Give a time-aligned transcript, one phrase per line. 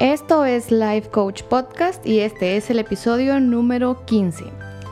[0.00, 4.44] Esto es Life Coach Podcast y este es el episodio número 15,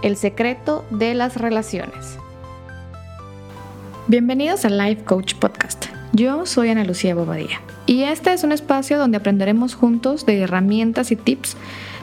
[0.02, 2.16] El secreto de las relaciones.
[4.08, 5.88] Bienvenidos a Life Coach Podcast.
[6.14, 11.12] Yo soy Ana Lucía Bobadilla y este es un espacio donde aprenderemos juntos de herramientas
[11.12, 11.58] y tips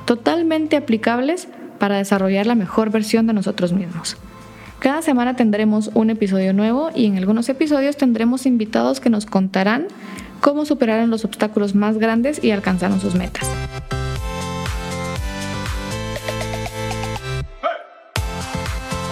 [0.05, 1.47] totalmente aplicables
[1.79, 4.15] para desarrollar la mejor versión de nosotros mismos.
[4.77, 9.87] Cada semana tendremos un episodio nuevo y en algunos episodios tendremos invitados que nos contarán
[10.41, 13.47] cómo superaron los obstáculos más grandes y alcanzaron sus metas.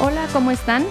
[0.02, 0.86] Hola, ¿cómo están?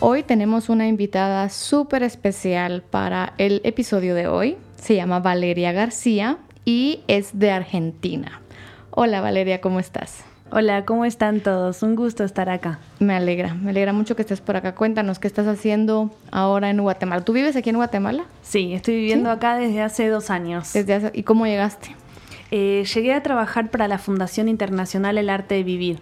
[0.00, 4.58] Hoy tenemos una invitada súper especial para el episodio de hoy.
[4.76, 8.42] Se llama Valeria García y es de Argentina.
[8.90, 10.24] Hola Valeria, ¿cómo estás?
[10.52, 11.82] Hola, ¿cómo están todos?
[11.82, 12.78] Un gusto estar acá.
[13.00, 14.76] Me alegra, me alegra mucho que estés por acá.
[14.76, 17.24] Cuéntanos qué estás haciendo ahora en Guatemala.
[17.24, 18.26] ¿Tú vives aquí en Guatemala?
[18.42, 20.72] Sí, estoy viviendo acá desde hace dos años.
[20.72, 21.96] Desde ¿Y cómo llegaste?
[22.52, 25.98] Eh, llegué a trabajar para la Fundación Internacional El Arte de Vivir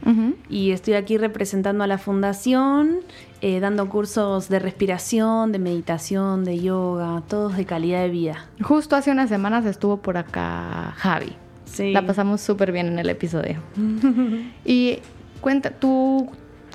[0.50, 2.96] y estoy aquí representando a la fundación,
[3.40, 8.44] eh, dando cursos de respiración, de meditación, de yoga, todos de calidad de vida.
[8.60, 11.34] Justo hace unas semanas estuvo por acá Javi.
[11.78, 13.62] La pasamos súper bien en el episodio.
[14.64, 14.98] y
[15.40, 16.30] cuenta, ¿tu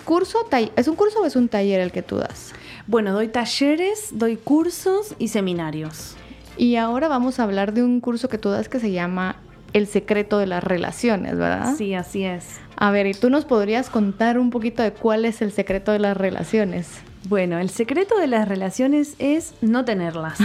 [0.05, 0.39] curso
[0.75, 2.53] es un curso o es un taller el que tú das?
[2.87, 6.15] Bueno, doy talleres, doy cursos y seminarios.
[6.57, 9.37] Y ahora vamos a hablar de un curso que tú das que se llama
[9.71, 11.75] El secreto de las relaciones, ¿verdad?
[11.77, 12.59] Sí, así es.
[12.75, 15.99] A ver, ¿y tú nos podrías contar un poquito de cuál es el secreto de
[15.99, 16.87] las relaciones?
[17.27, 20.39] Bueno, el secreto de las relaciones es no tenerlas.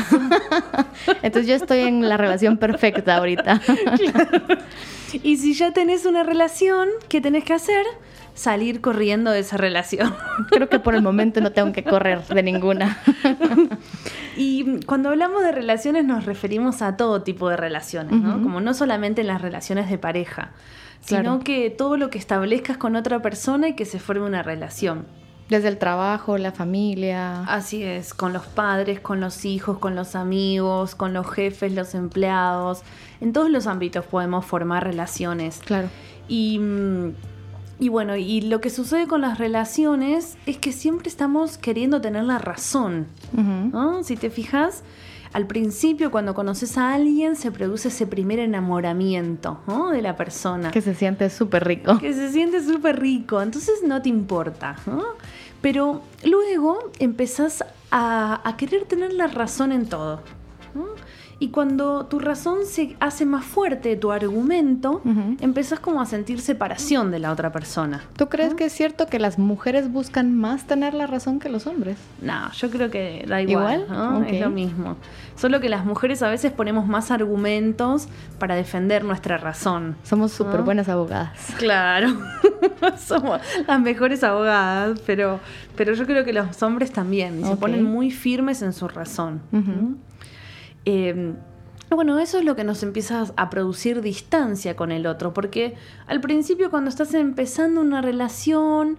[1.23, 3.61] Entonces yo estoy en la relación perfecta ahorita.
[5.23, 7.85] Y si ya tenés una relación, ¿qué tenés que hacer?
[8.35, 10.13] Salir corriendo de esa relación.
[10.51, 12.99] Creo que por el momento no tengo que correr de ninguna.
[14.37, 18.43] Y cuando hablamos de relaciones nos referimos a todo tipo de relaciones, ¿no?
[18.43, 20.51] Como no solamente en las relaciones de pareja,
[21.03, 25.07] sino que todo lo que establezcas con otra persona y que se forme una relación.
[25.49, 27.41] Desde el trabajo, la familia.
[27.43, 31.95] Así es, con los padres, con los hijos, con los amigos, con los jefes, los
[31.95, 32.83] empleados.
[33.21, 35.61] En todos los ámbitos podemos formar relaciones.
[35.65, 35.89] Claro.
[36.29, 37.13] Y, mm,
[37.81, 42.25] y bueno, y lo que sucede con las relaciones es que siempre estamos queriendo tener
[42.25, 43.07] la razón.
[44.03, 44.85] Si te fijas,
[45.35, 50.71] al principio cuando conoces a alguien se produce ese primer enamoramiento de la persona.
[50.71, 51.99] Que se siente súper rico.
[51.99, 54.77] Que se siente súper rico, entonces no te importa.
[55.61, 60.23] Pero luego empezás a, a, querer tener la razón en todo.
[61.39, 65.03] Y cuando tu razón se hace más fuerte, tu argumento,
[65.41, 68.03] empezás como a sentir separación de la otra persona.
[68.17, 71.67] ¿Tú crees que es cierto que las mujeres buscan más tener la razón que los
[71.67, 71.97] hombres?
[72.21, 73.87] No, yo creo que da igual.
[74.29, 74.97] Es lo mismo.
[75.37, 78.09] Solo que las mujeres a veces ponemos más argumentos
[78.39, 79.97] para defender nuestra razón.
[80.05, 81.39] Somos súper buenas abogadas.
[81.59, 82.09] Claro,
[82.99, 85.41] somos las mejores abogadas, pero,
[85.77, 87.45] pero yo creo que los hombres también.
[87.45, 89.41] Se ponen muy firmes en su razón.
[90.85, 91.37] Em,
[91.91, 95.75] bueno, eso es lo que nos empieza a producir distancia con el otro, porque
[96.07, 98.99] al principio cuando estás empezando una relación,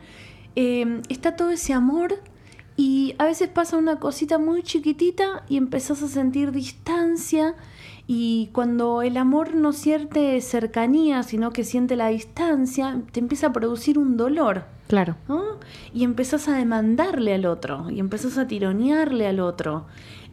[0.55, 2.21] em, está todo ese amor
[2.77, 7.55] y a veces pasa una cosita muy chiquitita y empezás a sentir distancia
[8.07, 13.53] y cuando el amor no siente cercanía, sino que siente la distancia, te empieza a
[13.53, 14.65] producir un dolor.
[14.87, 15.15] Claro.
[15.91, 19.87] Y empezás a demandarle al otro, y empezás a tironearle al otro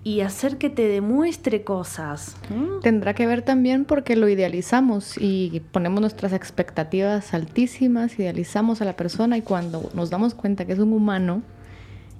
[0.04, 2.36] y hacer que te demuestre cosas.
[2.82, 8.94] Tendrá que ver también porque lo idealizamos y ponemos nuestras expectativas altísimas, idealizamos a la
[8.94, 11.42] persona y cuando nos damos cuenta que es un humano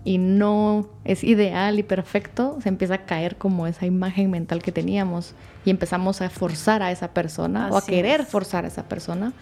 [0.05, 4.73] y no es ideal y perfecto, se empieza a caer como esa imagen mental que
[4.73, 9.33] teníamos y empezamos a forzar a esa persona o a querer forzar a esa persona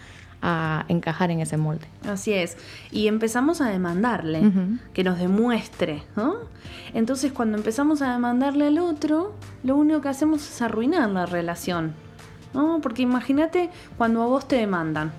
[0.41, 1.87] a encajar en ese molde.
[2.07, 2.57] Así es.
[2.91, 4.51] Y empezamos a demandarle
[4.93, 6.35] que nos demuestre, ¿no?
[6.93, 11.93] Entonces cuando empezamos a demandarle al otro, lo único que hacemos es arruinar la relación,
[12.53, 12.79] ¿no?
[12.81, 15.11] Porque imagínate cuando a vos te demandan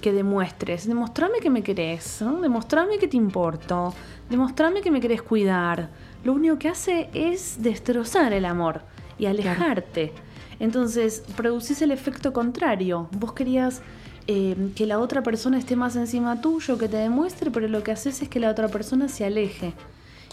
[0.00, 2.42] que demuestres, demostrame que me querés, ¿no?
[2.42, 3.94] demostrame que te importo,
[4.28, 5.88] demostrame que me querés cuidar.
[6.24, 8.82] Lo único que hace es destrozar el amor
[9.18, 10.12] y alejarte.
[10.60, 13.08] Entonces producís el efecto contrario.
[13.12, 13.80] Vos querías
[14.26, 17.92] eh, que la otra persona esté más encima tuyo, que te demuestre, pero lo que
[17.92, 19.72] haces es que la otra persona se aleje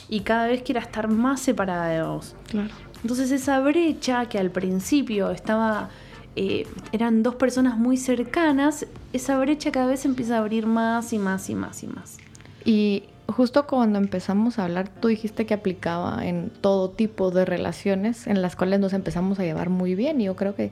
[0.10, 2.36] y cada vez quiera estar más separada de vos.
[2.48, 2.70] Claro.
[3.02, 5.90] Entonces esa brecha que al principio estaba,
[6.36, 11.18] eh, eran dos personas muy cercanas, esa brecha cada vez empieza a abrir más y
[11.18, 12.18] más y más y más.
[12.64, 18.28] Y justo cuando empezamos a hablar, tú dijiste que aplicaba en todo tipo de relaciones
[18.28, 20.72] en las cuales nos empezamos a llevar muy bien y yo creo que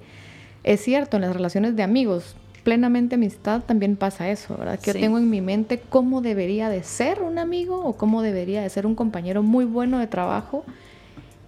[0.63, 2.35] es cierto, en las relaciones de amigos,
[2.69, 4.79] plenamente amistad, también pasa eso, ¿verdad?
[4.79, 8.61] Que yo tengo en mi mente cómo debería de ser un amigo o cómo debería
[8.61, 10.63] de ser un compañero muy bueno de trabajo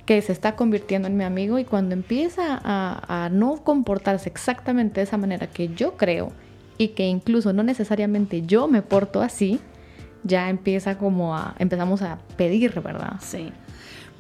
[0.07, 4.99] que se está convirtiendo en mi amigo y cuando empieza a, a no comportarse exactamente
[4.99, 6.31] de esa manera que yo creo
[6.79, 9.59] y que incluso no necesariamente yo me porto así,
[10.23, 13.17] ya empieza como a, empezamos a pedir, ¿verdad?
[13.19, 13.53] Sí.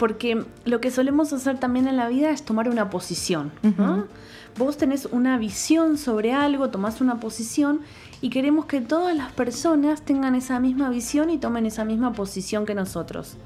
[0.01, 3.51] Porque lo que solemos hacer también en la vida es tomar una posición.
[4.57, 7.81] Vos tenés una visión sobre algo, tomás una posición
[8.19, 12.65] y queremos que todas las personas tengan esa misma visión y tomen esa misma posición
[12.65, 13.37] que nosotros.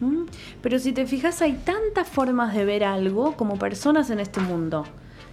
[0.00, 0.24] ¿Mm?
[0.60, 4.84] Pero si te fijas, hay tantas formas de ver algo como personas en este mundo.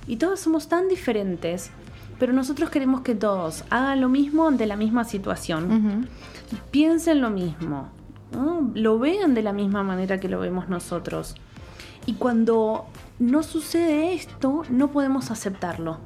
[0.07, 1.69] Y todos somos tan diferentes,
[2.18, 6.07] pero nosotros queremos que todos hagan lo mismo ante la misma situación
[6.71, 7.89] piensen lo mismo,
[8.74, 11.36] lo vean de la misma manera que lo vemos nosotros.
[12.06, 12.86] Y cuando
[13.19, 16.00] no sucede esto, no podemos aceptarlo.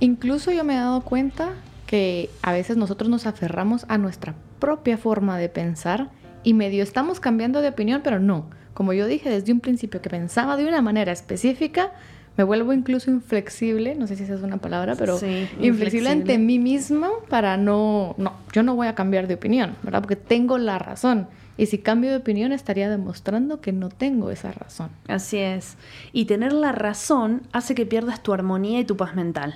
[0.00, 1.50] Incluso yo me he dado cuenta
[1.86, 6.10] que a veces nosotros nos aferramos a nuestra propia forma de pensar
[6.42, 8.50] y medio estamos cambiando de opinión, pero no.
[8.74, 11.92] Como yo dije desde un principio que pensaba de una manera específica,
[12.36, 15.18] me vuelvo incluso inflexible, no sé si esa es una palabra, pero
[15.60, 20.00] inflexible, ante mí misma para no, no, yo no voy a cambiar de opinión, ¿verdad?
[20.00, 21.28] Porque tengo la razón.
[21.56, 24.90] Y si cambio de opinión estaría demostrando que no tengo esa razón.
[25.06, 25.76] Así es.
[26.12, 29.54] Y tener la razón hace que pierdas tu armonía y tu paz mental.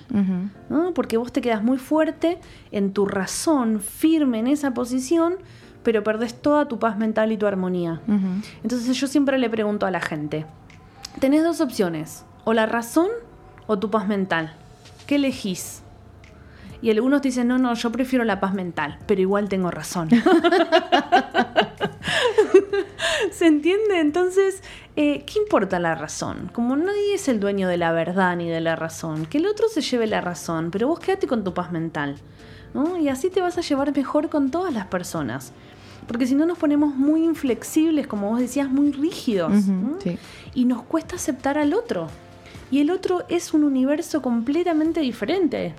[0.95, 2.39] Porque vos te quedas muy fuerte
[2.71, 5.39] en tu razón, firme en esa posición,
[5.83, 8.01] pero perdés toda tu paz mental y tu armonía.
[8.63, 10.47] Entonces yo siempre le pregunto a la gente,
[11.19, 13.09] tenés dos opciones o la razón
[13.67, 14.55] o tu paz mental.
[15.07, 15.83] ¿Qué elegís?
[16.81, 20.09] Y algunos dicen, no, no, yo prefiero la paz mental, pero igual tengo razón.
[23.33, 24.01] ¿Se entiende?
[24.01, 24.63] Entonces,
[24.97, 26.51] eh, ¿qué importa la razón?
[26.55, 29.69] Como nadie es el dueño de la verdad ni de la razón, que el otro
[29.69, 32.17] se lleve la razón, pero vos quédate con tu paz mental.
[32.99, 35.53] Y así te vas a llevar mejor con todas las personas.
[36.07, 39.53] Porque si no nos ponemos muy inflexibles, como vos decías, muy rígidos.
[40.55, 42.09] Y nos cuesta aceptar al otro.
[42.71, 45.75] Y el otro es un universo completamente diferente.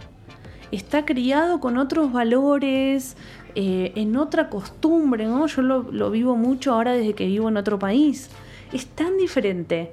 [0.71, 3.15] Está criado con otros valores,
[3.56, 5.47] eh, en otra costumbre, ¿no?
[5.47, 8.30] Yo lo, vivo mucho ahora desde que vivo en otro país.
[8.71, 9.91] Es tan diferente.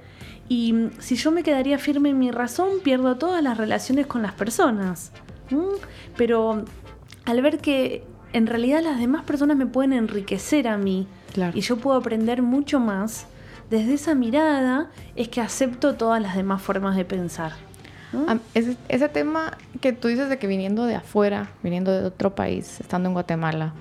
[0.49, 4.23] Y mm, si yo me quedaría firme en mi razón, pierdo todas las relaciones con
[4.23, 5.13] las personas.
[6.17, 6.65] Pero
[7.25, 11.07] al ver que en realidad las demás personas me pueden enriquecer a mí
[11.55, 13.27] y yo puedo aprender mucho más,
[13.71, 17.53] desde esa mirada es que acepto todas las demás formas de pensar.
[18.55, 23.09] Ese, tema que tú dices de que viniendo de afuera, viniendo de otro país, estando
[23.09, 23.75] en Guatemala,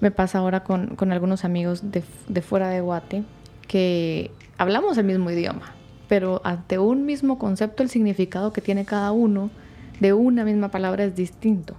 [0.00, 2.02] me pasa ahora con, algunos amigos de,
[2.42, 3.24] fuera de Guate,
[3.66, 5.72] que hablamos el mismo idioma,
[6.08, 9.50] pero ante un mismo concepto el significado que tiene cada uno
[9.98, 11.74] de una misma palabra es distinto.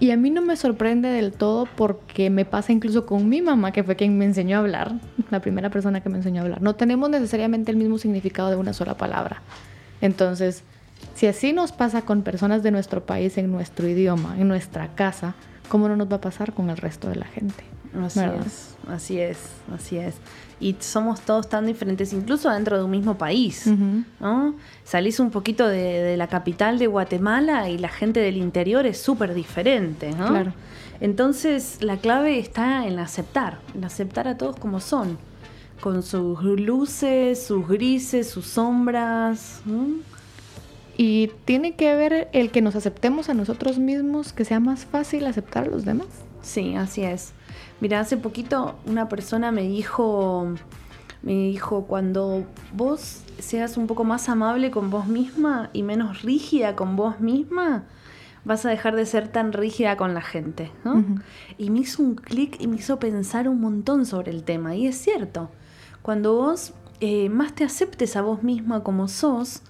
[0.00, 3.72] Y a mí no me sorprende del todo porque me pasa incluso con mi mamá,
[3.72, 4.92] que fue quien me enseñó a hablar,
[5.30, 6.62] la primera persona que me enseñó a hablar.
[6.62, 9.42] No tenemos necesariamente el mismo significado de una sola palabra.
[10.00, 10.62] Entonces,
[11.14, 15.34] si así nos pasa con personas de nuestro país, en nuestro idioma, en nuestra casa,
[15.68, 17.64] ¿cómo no nos va a pasar con el resto de la gente?
[17.94, 19.38] Así es, así es,
[19.72, 20.14] así es.
[20.60, 23.66] Y somos todos tan diferentes, incluso dentro de un mismo país.
[24.20, 24.56] ¿no?
[24.84, 29.34] Salís un poquito de, la capital de Guatemala y la gente del interior es súper
[29.34, 30.10] diferente.
[30.12, 30.28] ¿no?
[30.28, 30.52] Claro.
[31.00, 35.16] Entonces la clave está en aceptar, en aceptar a todos como son,
[35.80, 39.62] con sus luces, sus grises, sus sombras.
[40.96, 45.26] Y tiene que ver el que nos aceptemos a nosotros mismos, que sea más fácil
[45.26, 46.08] aceptar a los demás.
[46.42, 47.32] Sí, así es.
[47.80, 50.54] Mira, hace poquito una persona me dijo,
[51.22, 56.76] me dijo, cuando vos seas un poco más amable con vos misma y menos rígida
[56.76, 57.84] con vos misma,
[58.44, 60.70] vas a dejar de ser tan rígida con la gente.
[61.56, 64.74] Y me hizo un clic y me hizo pensar un montón sobre el tema.
[64.74, 65.50] Y es cierto,
[66.02, 69.62] cuando vos eh, más te aceptes a vos misma como sos,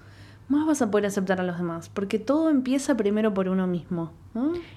[0.49, 4.11] más vas a poder aceptar a los demás, porque todo empieza primero por uno mismo.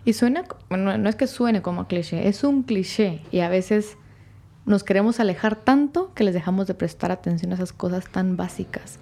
[0.04, 3.96] Y suena, no, no es que suene como cliché, es un cliché y a veces
[4.66, 8.98] nos queremos alejar tanto que les dejamos de prestar atención a esas cosas tan básicas.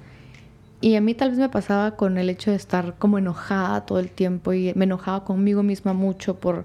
[0.81, 3.99] Y a mí tal vez me pasaba con el hecho de estar como enojada todo
[3.99, 6.65] el tiempo y me enojaba conmigo misma mucho por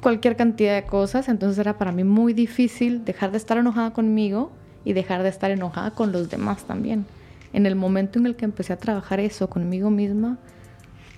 [0.00, 4.52] cualquier cantidad de cosas, entonces era para mí muy difícil dejar de estar enojada conmigo
[4.84, 7.06] y dejar de estar enojada con los demás también
[7.52, 10.38] en el momento en el que empecé a trabajar eso conmigo misma,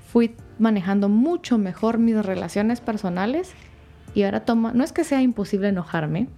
[0.06, 3.52] fui manejando mucho mejor mis relaciones personales
[4.14, 6.28] y ahora toma, no es que sea imposible enojarme,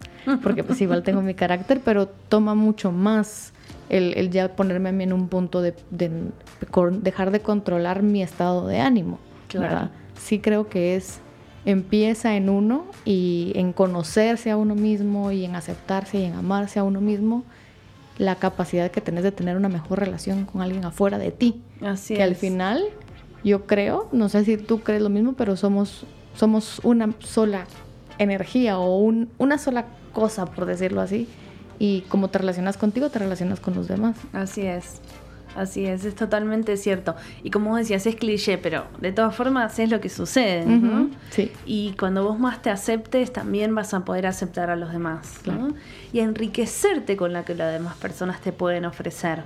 [0.42, 3.52] porque pues igual tengo mi carácter, pero toma mucho más
[3.88, 8.80] el, ya ponerme a mí en un punto de, dejar de controlar mi estado de
[8.80, 9.18] ánimo.
[9.48, 9.90] Claro.
[10.20, 11.18] Sí creo que es,
[11.64, 16.78] empieza en uno y en conocerse a uno mismo y en aceptarse y en amarse
[16.78, 17.44] a uno mismo
[18.18, 21.62] la capacidad que tenés de tener una mejor relación con alguien afuera de ti.
[21.80, 22.84] Así que al final,
[23.42, 27.66] yo creo, no sé si tú crees lo mismo, pero somos, somos una sola
[28.18, 28.98] energía o
[29.38, 31.28] una sola cosa, por decirlo así.
[31.78, 34.16] Y como te relacionas contigo, te relacionas con los demás.
[34.32, 35.00] Así es.
[35.54, 37.14] Así es, es totalmente cierto.
[37.42, 40.64] Y como decías, es cliché, pero de todas formas es lo que sucede.
[41.30, 41.52] Sí.
[41.64, 45.40] Y cuando vos más te aceptes, también vas a poder aceptar a los demás.
[46.12, 49.42] Y enriquecerte con la que las demás personas te pueden ofrecer.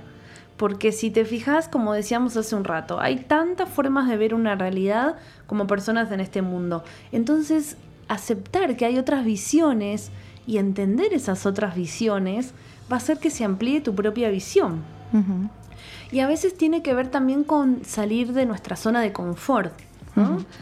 [0.57, 4.55] Porque si te fijas, como decíamos hace un rato, hay tantas formas de ver una
[4.55, 5.15] realidad
[5.47, 6.83] como personas en este mundo.
[7.13, 7.77] Entonces,
[8.09, 10.11] aceptar que hay otras visiones
[10.45, 12.53] y entender esas otras visiones
[12.91, 14.81] va a hacer que se amplíe tu propia visión.
[16.11, 19.73] Y a veces tiene que ver también con salir de nuestra zona de confort.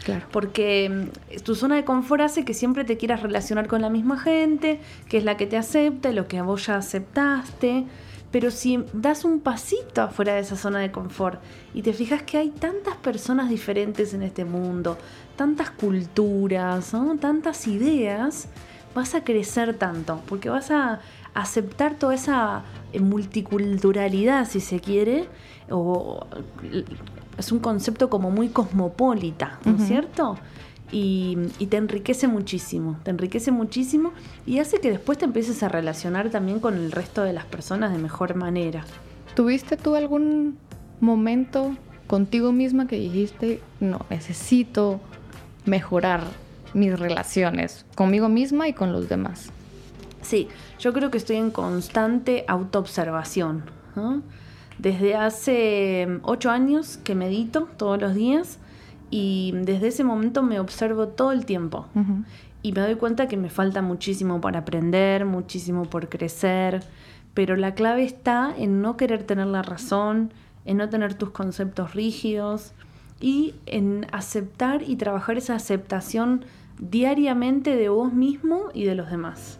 [0.04, 0.26] claro.
[0.30, 4.18] Porque mm, tu zona de confort hace que siempre te quieras relacionar con la misma
[4.18, 7.86] gente, que es la que te acepta, lo que vos ya aceptaste.
[8.30, 11.40] Pero si das un pasito afuera de esa zona de confort
[11.72, 14.98] y te fijas que hay tantas personas diferentes en este mundo,
[15.36, 18.48] tantas culturas, tantas ideas,
[18.94, 21.00] vas a crecer tanto, porque vas a
[21.32, 22.64] aceptar toda esa
[23.00, 25.26] multiculturalidad, si se quiere,
[25.70, 26.26] o
[27.36, 30.36] es un concepto como muy cosmopolita, ¿no es cierto?
[30.90, 31.36] Y,
[31.68, 34.12] te enriquece muchísimo, te enriquece muchísimo
[34.46, 37.92] y hace que después te empieces a relacionar también con el resto de las personas
[37.92, 38.84] de mejor manera.
[39.34, 40.56] ¿Tuviste tú algún
[41.00, 41.76] momento
[42.06, 45.00] contigo misma que dijiste, no, necesito
[45.66, 46.22] mejorar
[46.72, 49.52] mis relaciones conmigo misma y con los demás?
[50.22, 50.48] Sí,
[50.78, 53.64] yo creo que estoy en constante autoobservación.
[54.78, 58.58] Desde hace mm, ocho años que medito todos los días
[59.10, 61.86] y desde ese momento me observo todo el tiempo.
[62.62, 66.84] Y me doy cuenta que me falta muchísimo para aprender, muchísimo por crecer,
[67.34, 70.32] pero la clave está en no querer tener la razón,
[70.64, 72.72] en no tener tus conceptos rígidos
[73.20, 76.44] y en aceptar y trabajar esa aceptación
[76.78, 79.58] diariamente de vos mismo y de los demás.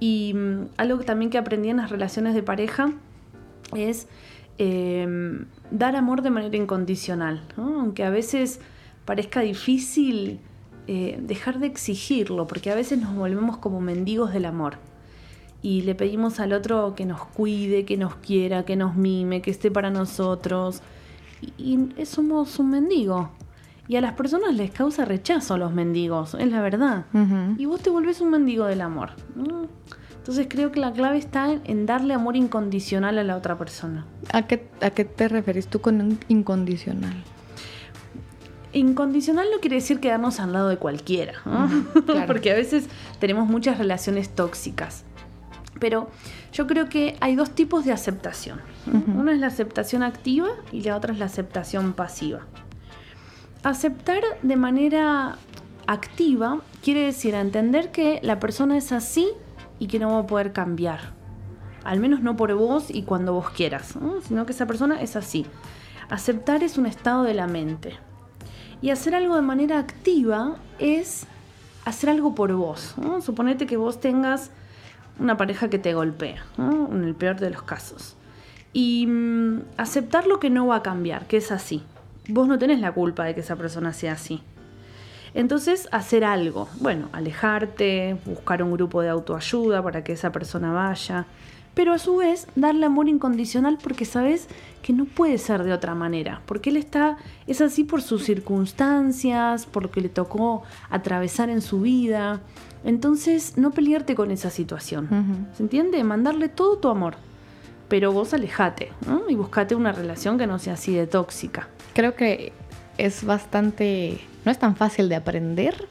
[0.00, 2.92] Y mm, algo también que aprendí en las relaciones de pareja
[3.76, 4.08] es
[4.58, 8.60] em, dar amor de manera incondicional, aunque a veces
[9.04, 10.40] parezca difícil
[10.86, 14.78] eh, dejar de exigirlo, porque a veces nos volvemos como mendigos del amor
[15.62, 19.50] y le pedimos al otro que nos cuide, que nos quiera, que nos mime, que
[19.50, 20.82] esté para nosotros.
[21.56, 23.30] Y, somos un mendigo.
[23.88, 27.06] Y a las personas les causa rechazo a los mendigos, es la verdad.
[27.56, 29.12] Y vos te volvés un mendigo del amor.
[30.18, 34.04] Entonces creo que la clave está en, darle amor incondicional a la otra persona.
[34.30, 37.14] ¿A qué, ¿A qué te referís tú con incondicional?
[38.74, 41.32] Incondicional no quiere decir quedarnos al lado de cualquiera,
[42.26, 45.06] porque a veces tenemos muchas relaciones tóxicas.
[45.80, 46.10] Pero
[46.52, 48.60] yo creo que hay dos tipos de aceptación.
[49.16, 52.40] Una es la aceptación activa y la otra es la aceptación pasiva.
[53.68, 55.36] Aceptar de manera
[55.86, 59.28] activa quiere decir entender que la persona es así
[59.78, 61.12] y que no va a poder cambiar.
[61.84, 63.94] Al menos no por vos y cuando vos quieras,
[64.26, 65.44] sino que esa persona es así.
[66.08, 67.98] Aceptar es un estado de la mente.
[68.80, 71.26] Y hacer algo de manera activa es
[71.84, 72.94] hacer algo por vos.
[73.20, 74.50] Suponete que vos tengas
[75.18, 78.16] una pareja que te golpea, en el peor de los casos.
[78.72, 81.82] Y mm, aceptar lo que no va a cambiar, que es así.
[82.28, 84.42] Vos no tenés la culpa de que esa persona sea así.
[85.34, 86.68] Entonces, hacer algo.
[86.80, 91.26] Bueno, alejarte, buscar un grupo de autoayuda para que esa persona vaya.
[91.74, 94.48] Pero a su vez, darle amor incondicional porque sabes
[94.82, 96.42] que no puede ser de otra manera.
[96.44, 101.62] Porque él está, es así por sus circunstancias, por lo que le tocó atravesar en
[101.62, 102.40] su vida.
[102.84, 105.46] Entonces, no pelearte con esa situación.
[105.56, 106.02] ¿Se entiende?
[106.04, 107.14] Mandarle todo tu amor.
[107.88, 108.92] Pero vos alejate
[109.28, 111.68] y buscate una relación que no sea así de tóxica.
[111.98, 112.52] Creo que
[112.96, 114.20] es bastante.
[114.44, 115.88] No es tan fácil de aprender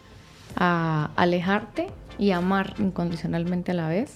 [0.56, 1.88] a alejarte
[2.18, 4.14] y amar incondicionalmente a la vez.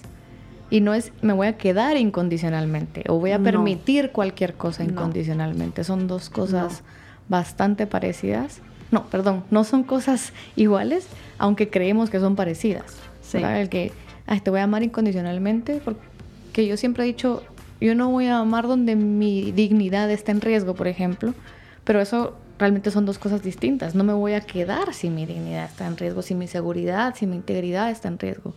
[0.70, 5.84] Y no es me voy a quedar incondicionalmente o voy a permitir cualquier cosa incondicionalmente.
[5.84, 6.82] Son dos cosas
[7.28, 8.62] bastante parecidas.
[8.90, 11.06] No, perdón, no son cosas iguales,
[11.36, 12.96] aunque creemos que son parecidas.
[13.20, 13.36] Sí.
[13.36, 13.92] El que
[14.42, 17.42] te voy a amar incondicionalmente, porque yo siempre he dicho,
[17.82, 21.34] yo no voy a amar donde mi dignidad está en riesgo, por ejemplo,
[21.84, 23.94] pero eso realmente son dos cosas distintas.
[23.94, 27.26] No me voy a quedar si mi dignidad está en riesgo, si mi seguridad, si
[27.26, 28.54] mi integridad está en riesgo.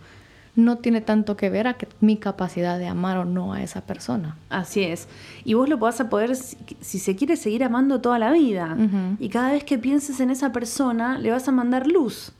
[0.56, 3.82] no tiene tanto que ver a que mi capacidad de amar o no a esa
[3.82, 4.38] persona.
[4.50, 5.10] Así es.
[5.44, 8.78] Y vos lo vas a poder, si, se quiere, seguir amando toda la vida.
[9.20, 12.32] Y cada vez que pienses en esa persona, le vas a mandar luz.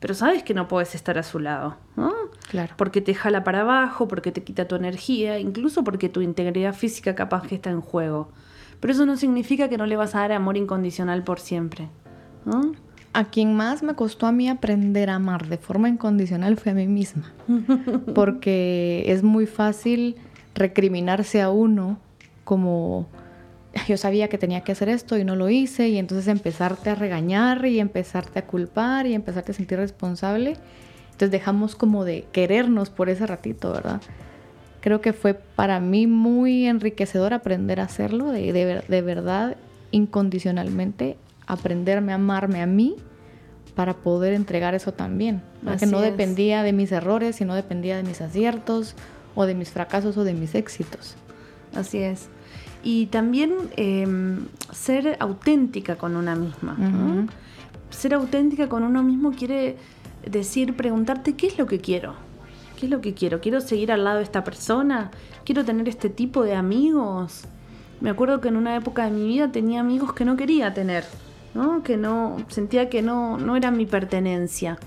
[0.00, 2.12] Pero sabes que no puedes estar a su lado, ¿no?
[2.50, 2.74] Claro.
[2.76, 7.14] Porque te jala para abajo, porque te quita tu energía, incluso porque tu integridad física
[7.14, 8.28] capaz que está en juego.
[8.82, 11.88] Pero eso no significa que no le vas a dar amor incondicional por siempre.
[12.44, 12.74] ¿no?
[13.14, 16.74] a quien más me costó a mí aprender a amar de forma incondicional fue a
[16.74, 17.32] mí misma.
[18.14, 20.16] Porque es muy fácil
[20.54, 21.98] recriminarse a uno
[22.44, 23.06] como
[23.88, 26.94] yo sabía que tenía que hacer esto y no lo hice y entonces empezarte a
[26.94, 30.56] regañar y empezarte a culpar y empezarte a sentir responsable.
[31.04, 34.00] Entonces dejamos como de querernos por ese ratito, ¿verdad?
[34.82, 39.56] Creo que fue para mí muy enriquecedor aprender a hacerlo, de, de verdad,
[39.92, 42.96] incondicionalmente aprenderme a amarme a mí
[43.74, 45.42] para poder entregar eso también.
[45.78, 48.94] Que no dependía de mis errores, sino dependía de mis aciertos
[49.34, 51.16] o de mis fracasos o de mis éxitos.
[51.74, 52.28] Así es.
[52.82, 56.76] Y también em, ser auténtica con una misma.
[57.90, 59.76] Ser auténtica con uno mismo quiere
[60.28, 62.14] decir, preguntarte qué es lo que quiero.
[62.82, 63.40] ¿Qué es lo que quiero?
[63.40, 65.12] ¿Quiero seguir al lado de esta persona?
[65.44, 67.44] ¿Quiero tener este tipo de amigos?
[68.00, 71.04] Me acuerdo que en una época de mi vida tenía amigos que no quería tener
[71.84, 74.78] que no, sentía que no, no era mi pertenencia.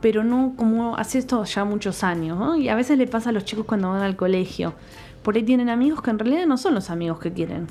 [0.00, 3.44] Pero no como hace esto ya muchos años, Y a veces le pasa a los
[3.44, 4.74] chicos cuando van al colegio.
[5.22, 7.68] Por ahí tienen amigos que en realidad no son los amigos que quieren.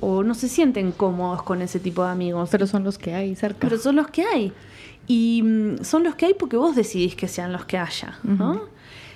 [0.00, 2.50] O no se sienten cómodos con ese tipo de amigos.
[2.50, 3.58] Pero son los que hay cerca.
[3.60, 4.52] Pero son los que hay.
[5.10, 8.16] Y mm, son los que hay porque vos decidís que sean los que haya,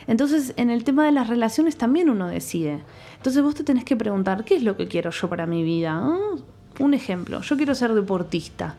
[0.09, 2.81] Entonces, en el tema de las relaciones también uno decide.
[3.17, 6.03] Entonces vos te tenés que preguntar, ¿qué es lo que quiero yo para mi vida?
[6.81, 8.75] Un ejemplo, yo quiero ser deportista.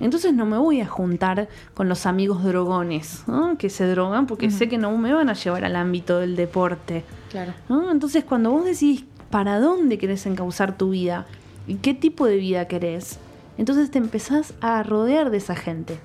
[0.00, 3.24] Entonces no me voy a juntar con los amigos drogones
[3.56, 7.04] que se drogan porque sé que no me van a llevar al ámbito del deporte.
[7.30, 7.54] Claro.
[7.90, 11.26] Entonces cuando vos decís para dónde querés encauzar tu vida
[11.66, 13.18] y qué tipo de vida querés,
[13.56, 15.98] entonces te empezás a rodear de esa gente.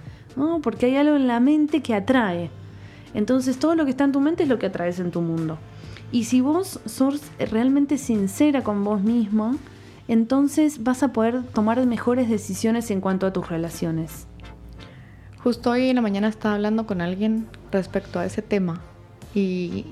[0.62, 2.50] Porque hay algo en la mente que atrae.
[3.14, 5.58] Entonces todo lo que está en tu mente es lo que atraes en tu mundo.
[6.12, 7.22] Y si vos sos
[7.52, 9.56] realmente sincera con vos mismo,
[10.08, 14.28] entonces vas a poder tomar mejores decisiones en cuanto a tus relaciones.
[15.44, 18.82] Justo hoy en la mañana estaba hablando con alguien respecto a ese tema
[19.34, 19.86] y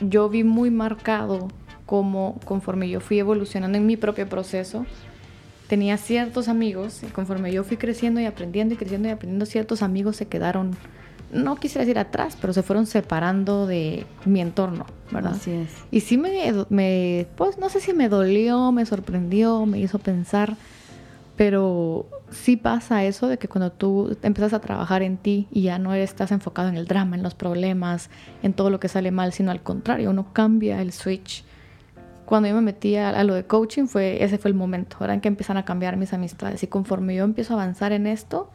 [0.00, 1.48] yo vi muy marcado
[1.84, 4.86] cómo conforme yo fui evolucionando en mi propio proceso,
[5.68, 9.82] tenía ciertos amigos y conforme yo fui creciendo y aprendiendo y creciendo y aprendiendo, ciertos
[9.82, 10.76] amigos se quedaron
[11.32, 15.32] no quisiera decir atrás, pero se fueron separando de mi entorno, ¿verdad?
[15.32, 15.70] Así es.
[15.90, 20.56] Y sí me, me, pues no sé si me dolió, me sorprendió, me hizo pensar,
[21.36, 25.78] pero sí pasa eso de que cuando tú empiezas a trabajar en ti y ya
[25.78, 28.08] no estás enfocado en el drama, en los problemas,
[28.42, 31.44] en todo lo que sale mal, sino al contrario, uno cambia el switch.
[32.26, 35.14] Cuando yo me metí a, lo de coaching, fue, ese fue el momento, ¿verdad?
[35.14, 36.62] En que empiezan a cambiar mis amistades.
[36.62, 38.50] Y conforme yo empiezo a avanzar en esto,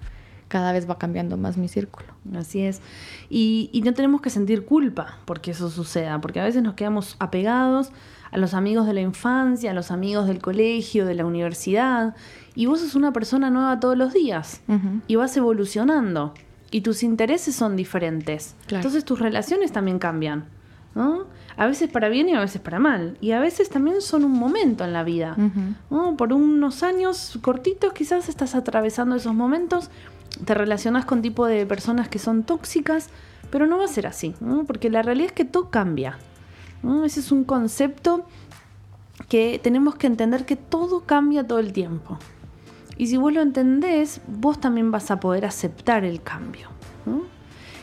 [0.48, 2.08] cada vez va cambiando más mi círculo.
[2.36, 2.82] Así es.
[3.30, 7.92] Y, no tenemos que sentir culpa porque eso suceda, porque a veces nos quedamos apegados
[8.32, 12.16] a los amigos de la infancia, a los amigos del colegio, de la universidad,
[12.54, 14.62] y vos sos una persona nueva todos los días
[15.08, 16.34] y vas evolucionando
[16.72, 18.56] y tus intereses son diferentes.
[18.70, 20.46] Entonces tus relaciones también cambian.
[20.96, 23.18] A veces para bien y a veces para mal.
[23.22, 25.36] Y a veces también son un momento en la vida.
[26.18, 29.90] Por unos años cortitos quizás estás atravesando esos momentos
[30.46, 33.10] te relacionas con tipo de personas que son tóxicas,
[33.50, 34.34] pero no va a ser así,
[34.66, 36.18] porque la realidad es que todo cambia.
[37.06, 38.26] Ese es un concepto
[39.28, 42.18] que tenemos que entender que todo cambia todo el tiempo.
[42.98, 46.70] Y si vos lo entendés, vos también vas a poder aceptar el cambio.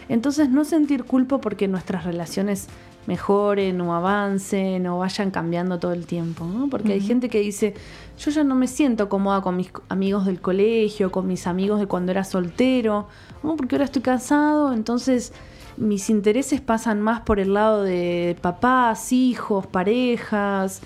[0.09, 2.69] Entonces no sentir culpa porque nuestras relaciones
[3.07, 7.75] mejoren o avancen o vayan cambiando todo el tiempo, Porque hay gente que dice,
[8.19, 11.87] yo ya no me siento cómoda con mis amigos del colegio, con mis amigos de
[11.87, 13.09] cuando era soltero,
[13.43, 15.33] porque ahora estoy casado, entonces
[15.79, 20.83] mis intereses pasan más por el lado de papás, hijos, parejas,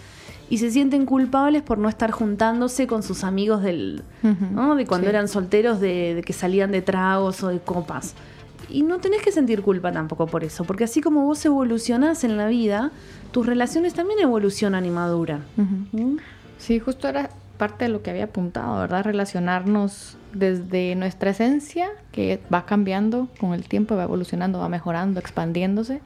[0.51, 5.27] y se sienten culpables por no estar juntándose con sus amigos del, de cuando eran
[5.27, 8.14] solteros, de que salían de tragos o de copas.
[8.72, 12.38] Y no tenés que sentir culpa tampoco por eso, porque así como vos evolucionás en
[12.38, 12.90] la vida,
[13.30, 15.44] tus relaciones también evolucionan y maduran.
[15.56, 16.16] ¿Mm?
[16.56, 19.04] Sí, justo era parte de lo que había apuntado, ¿verdad?
[19.04, 26.00] Relacionarnos desde nuestra esencia, que va cambiando con el tiempo, va evolucionando, va mejorando, expandiéndose,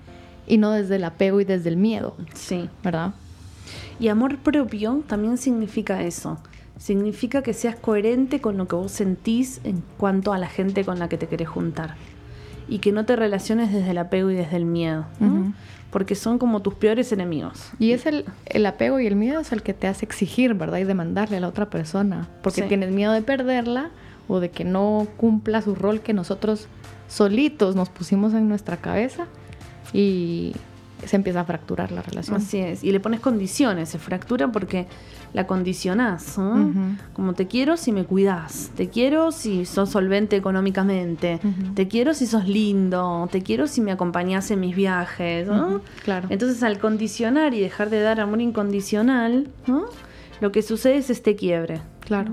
[0.48, 2.16] y no desde el apego y desde el miedo.
[2.34, 2.68] Sí.
[2.82, 3.14] ¿Verdad?
[4.00, 6.38] Y amor propio también significa eso.
[6.78, 10.98] Significa que seas coherente con lo que vos sentís en cuanto a la gente con
[10.98, 11.94] la que te querés juntar
[12.68, 15.06] y que no te relaciones desde el apego y desde el miedo.
[15.90, 17.70] Porque son como tus peores enemigos.
[17.78, 20.78] Y es el, el, apego y el miedo es el que te hace exigir, ¿verdad?
[20.78, 22.28] Y demandarle a la otra persona.
[22.42, 23.90] Porque tienes miedo de perderla
[24.28, 26.68] o de que no cumpla su rol que nosotros
[27.08, 29.26] solitos nos pusimos en nuestra cabeza
[29.92, 30.54] y
[31.04, 32.36] se empieza a fracturar la relación.
[32.36, 34.86] Así es, y le pones condiciones, se fractura porque
[35.32, 36.38] la condicionás,
[37.12, 41.40] como te quiero si me cuidas, te quiero si sos solvente económicamente,
[41.74, 45.48] te quiero si sos lindo, te quiero si me acompañas en mis viajes,
[46.04, 46.28] Claro.
[46.30, 49.48] Entonces al condicionar y dejar de dar amor incondicional,
[50.40, 51.80] lo que sucede es este quiebre.
[52.00, 52.32] Claro.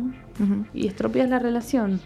[0.73, 1.99] Y estropeas la relación.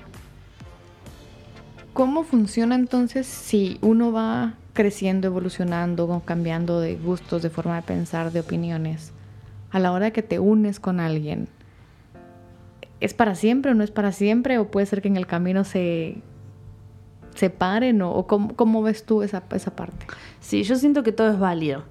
[1.97, 8.31] ¿Cómo funciona entonces si uno va creciendo, evolucionando, cambiando de gustos, de forma de pensar,
[8.31, 9.13] de opiniones?
[9.71, 11.47] A la hora que te unes con alguien,
[12.99, 14.59] ¿es para siempre o no es para siempre?
[14.59, 16.21] ¿O puede ser que en el camino se
[17.33, 17.99] separen?
[18.03, 20.05] ¿O, cómo, ves tú esa, esa parte?
[20.39, 21.83] Sí, yo siento que todo es válido.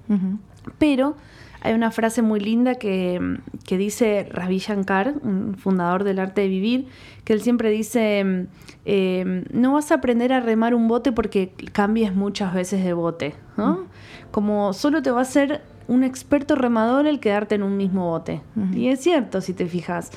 [0.79, 1.17] Pero
[1.61, 3.39] hay una frase muy linda que,
[3.69, 6.87] dice Ravi Shankar, un fundador del arte de vivir,
[7.23, 8.47] que él siempre dice,
[8.85, 13.35] em, no vas a aprender a remar un bote porque cambies muchas veces de bote,
[13.57, 13.85] ¿no?
[14.31, 18.41] Como solo te va a ser un experto remador el quedarte en un mismo bote.
[18.73, 20.11] Y es cierto, si te fijas.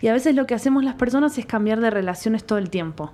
[0.00, 3.12] Y a veces lo que hacemos las personas es cambiar de relaciones todo el tiempo.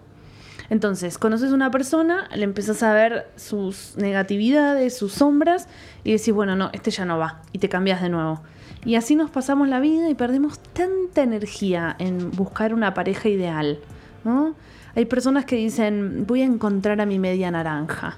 [0.73, 5.69] Entonces, conoces a una persona, le empezás a ver sus negatividades, sus sombras,
[6.03, 8.41] y decís, bueno, no, este ya no va, y te cambias de nuevo.
[8.87, 13.81] Y así nos pasamos la vida y perdemos tanta energía en buscar una pareja ideal.
[14.25, 14.55] ¿no?
[14.97, 18.17] Hay personas que dicen, voy a encontrar a mi media naranja.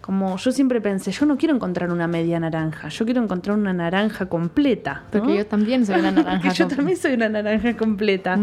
[0.00, 3.72] Como yo siempre pensé, yo no quiero encontrar una media naranja, yo quiero encontrar una
[3.72, 5.04] naranja completa.
[5.12, 6.48] Porque yo también soy una naranja.
[6.48, 8.36] Porque yo también soy una naranja completa.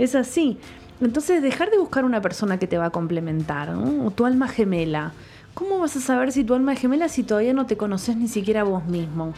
[0.00, 0.58] Es así.
[1.00, 3.74] Entonces, dejar de buscar una persona que te va a complementar,
[4.14, 5.12] tu alma gemela.
[5.54, 8.28] ¿Cómo vas a saber si tu alma es gemela si todavía no te conoces ni
[8.28, 9.34] siquiera vos mismo?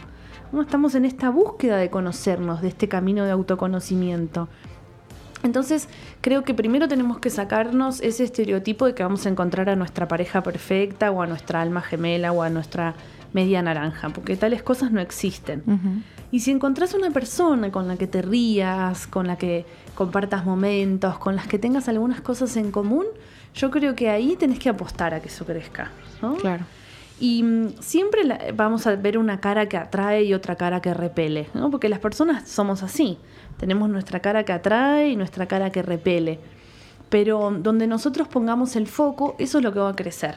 [0.51, 0.61] ¿No?
[0.61, 4.47] Estamos en esta búsqueda de conocernos, de este camino de autoconocimiento.
[5.43, 5.87] Entonces,
[6.21, 10.07] creo que primero tenemos que sacarnos ese estereotipo de que vamos a encontrar a nuestra
[10.07, 12.95] pareja perfecta o a nuestra alma gemela o a nuestra
[13.33, 15.63] media naranja, porque tales cosas no existen.
[16.31, 21.17] Y si encontrás una persona con la que te rías, con la que compartas momentos,
[21.19, 23.05] con las que tengas algunas cosas en común,
[23.55, 25.91] yo creo que ahí tenés que apostar a que eso crezca.
[26.41, 26.65] Claro.
[27.19, 28.21] Y mm, siempre
[28.53, 31.71] vamos a ver una cara que atrae y otra cara que repele, ¿no?
[31.71, 33.17] porque las personas somos así.
[33.57, 36.39] Tenemos nuestra cara que atrae y nuestra cara que repele.
[37.09, 40.35] Pero donde nosotros pongamos el foco, eso es lo que va a crecer.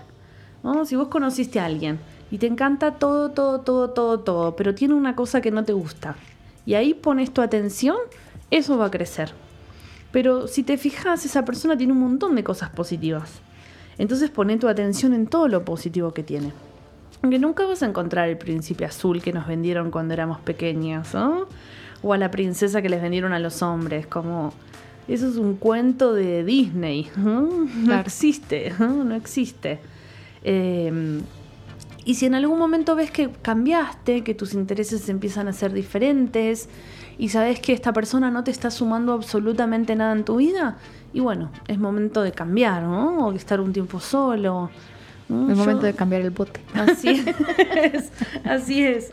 [0.62, 0.84] ¿no?
[0.86, 1.98] Si vos conociste a alguien
[2.30, 5.72] y te encanta todo, todo, todo, todo, todo, pero tiene una cosa que no te
[5.72, 6.16] gusta,
[6.66, 7.96] y ahí pones tu atención,
[8.50, 9.32] eso va a crecer.
[10.12, 13.40] Pero si te fijas, esa persona tiene un montón de cosas positivas.
[13.98, 16.52] Entonces pone tu atención en todo lo positivo que tiene.
[17.22, 21.46] Aunque nunca vas a encontrar el príncipe azul que nos vendieron cuando éramos pequeñas, ¿no?
[22.02, 24.52] O a la princesa que les vendieron a los hombres, como...
[25.06, 27.10] Eso es un cuento de Disney.
[27.16, 27.66] No,
[27.98, 29.80] existe, no, existe.
[30.44, 31.20] Em,
[32.04, 36.68] y si en algún momento ves que cambiaste, que tus intereses empiezan a ser diferentes,
[37.18, 40.78] y sabes que esta persona no te está sumando absolutamente nada en tu vida,
[41.12, 43.26] y bueno, es momento de cambiar, ¿no?
[43.26, 44.70] O de estar un tiempo solo.
[45.28, 46.60] Es momento de cambiar el bote.
[46.74, 47.08] Así
[47.92, 48.10] es,
[48.44, 49.12] así es.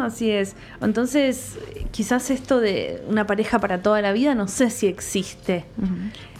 [0.00, 0.56] Así es.
[0.80, 1.58] Entonces,
[1.90, 5.64] quizás esto de una pareja para toda la vida, no sé si existe.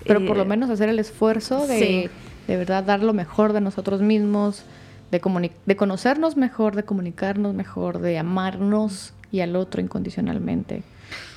[0.07, 2.11] Pero por lo eh, menos hacer el esfuerzo de,
[2.47, 4.64] de verdad dar lo mejor de nosotros mismos,
[5.11, 10.83] de, de conocernos mejor, de comunicarnos mejor, de amarnos y al otro incondicionalmente.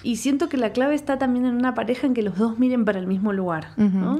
[0.04, 2.86] Y siento que la clave está también en una pareja en que los dos miren
[2.86, 3.70] para el mismo lugar.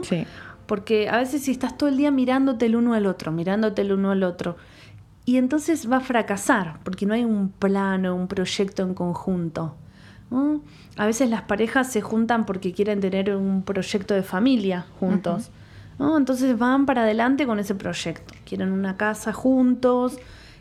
[0.04, 0.26] sí.
[0.66, 3.94] Porque a veces si estás todo el día mirándote el uno al otro, mirándote el
[3.94, 4.58] uno al otro,
[5.24, 9.76] y entonces va a fracasar, porque no hay un plano, un proyecto en conjunto.
[10.98, 15.52] A veces las parejas se juntan porque quieren tener un proyecto de familia juntos.
[16.00, 18.34] Entonces van para adelante con ese proyecto.
[18.46, 20.18] Quieren una casa juntos,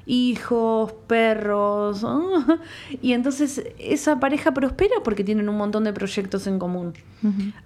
[0.06, 2.06] hijos, perros.
[3.02, 6.94] Y entonces esa pareja prospera porque tienen un montón de proyectos en común.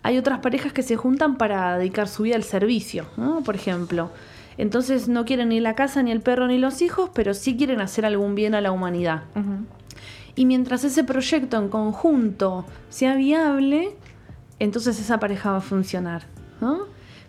[0.02, 3.06] Hay otras parejas que se juntan para dedicar su vida al servicio,
[3.44, 4.10] por ejemplo.
[4.56, 7.80] Entonces no quieren ni la casa, ni el perro, ni los hijos, pero sí quieren
[7.80, 9.24] hacer algún bien a la humanidad.
[10.34, 13.94] Y mientras ese proyecto en conjunto sea viable,
[14.58, 16.22] entonces esa pareja va a funcionar.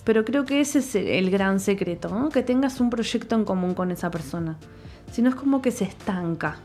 [0.03, 3.91] Pero creo que ese es el gran secreto, que tengas un proyecto en común con
[3.91, 4.57] esa persona
[5.11, 6.57] sino es como que se estanca.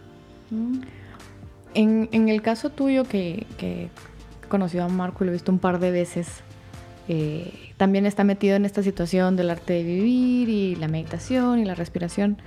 [1.74, 3.90] En, el caso tuyo, que, que
[4.42, 6.28] he conocido a Marco y lo he visto un par de veces,
[7.08, 11.64] eh, también está metido en esta situación del arte de vivir y la meditación y
[11.64, 12.38] la respiración.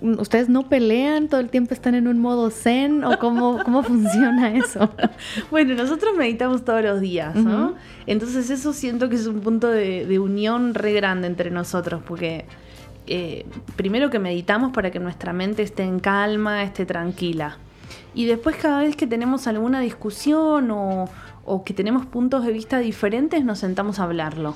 [0.00, 1.28] ¿Ustedes no pelean?
[1.28, 3.04] ¿Todo el tiempo están en un modo zen?
[3.04, 4.90] ¿O cómo, cómo funciona eso?
[5.50, 7.74] Bueno, nosotros meditamos todos los días, ¿no?
[8.06, 12.46] Entonces eso siento que es un punto de, unión re grande entre nosotros, porque
[13.06, 13.44] eh,
[13.76, 17.58] primero que meditamos para que nuestra mente esté en calma, esté tranquila.
[18.14, 21.08] Y después cada vez que tenemos alguna discusión o,
[21.44, 24.54] o que tenemos puntos de vista diferentes, nos sentamos a hablarlo.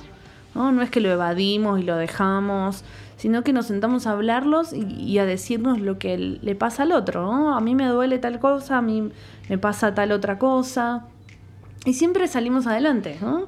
[0.55, 0.71] ¿no?
[0.71, 2.83] no es que lo evadimos y lo dejamos,
[3.17, 7.23] sino que nos sentamos a hablarlos y, a decirnos lo que le pasa al otro.
[7.23, 7.55] ¿no?
[7.55, 9.11] A mí me duele tal cosa, a mí
[9.49, 11.05] me pasa tal otra cosa.
[11.85, 13.47] Y siempre salimos adelante, ¿no?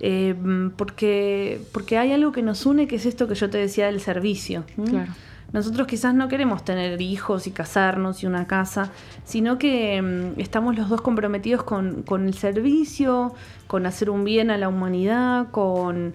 [0.00, 0.34] Eh,
[0.76, 4.00] porque, porque hay algo que nos une, que es esto que yo te decía del
[4.00, 4.64] servicio.
[4.84, 5.12] Claro.
[5.52, 8.90] Nosotros quizás no queremos tener hijos y casarnos y una casa,
[9.24, 13.34] sino que mm, estamos los dos comprometidos con, el servicio,
[13.66, 16.14] con hacer un bien a la humanidad, con,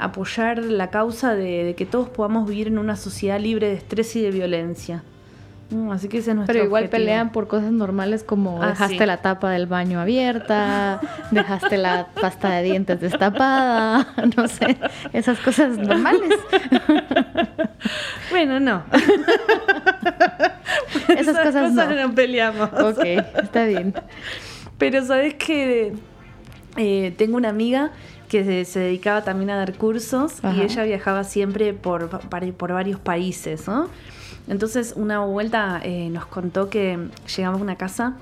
[0.00, 4.22] apoyar la causa de, que todos podamos vivir en una sociedad libre de estrés y
[4.22, 5.02] de violencia.
[5.70, 9.04] Mm, así que ese es nuestro Pero igual pelean por cosas normales como ah, dejaste
[9.04, 14.78] la tapa del baño abierta, dejaste la pasta de dientes destapada, no sé,
[15.12, 16.30] esas cosas normales.
[18.30, 18.82] Bueno, no.
[21.16, 22.14] esas, cosas, no.
[22.14, 22.68] peleamos.
[22.72, 23.04] Ok,
[23.42, 23.94] está bien.
[24.76, 25.94] Pero sabes que
[26.76, 27.92] eh, tengo una amiga
[28.28, 33.66] que se, dedicaba también a dar cursos y ella viajaba siempre por, por varios países,
[33.66, 33.88] ¿no?
[34.48, 38.16] Entonces, una vuelta eh, nos contó que llegaba a una casa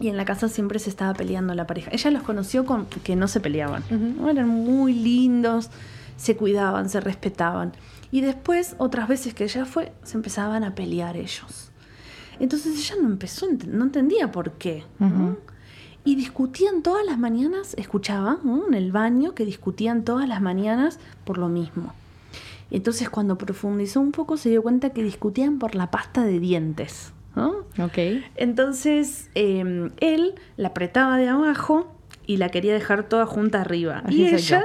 [0.00, 1.90] y en la casa siempre se estaba peleando la pareja.
[1.92, 3.84] Ella los conoció con que no se peleaban.
[4.28, 5.70] Eran muy lindos,
[6.16, 7.72] se cuidaban, se respetaban.
[8.10, 11.70] Y después, otras veces que ella fue, se empezaban a pelear ellos.
[12.40, 14.84] Entonces ella no empezó, no entendía por qué.
[16.04, 18.38] Y discutían todas las mañanas, escuchaba
[18.68, 21.92] en el baño que discutían todas las mañanas por lo mismo.
[22.70, 27.12] Entonces cuando profundizó un poco se dio cuenta que discutían por la pasta de dientes.
[27.36, 27.64] ¿no?
[28.36, 31.93] Entonces em, él la apretaba de abajo
[32.26, 34.02] y la quería dejar toda junta arriba.
[34.08, 34.64] y ella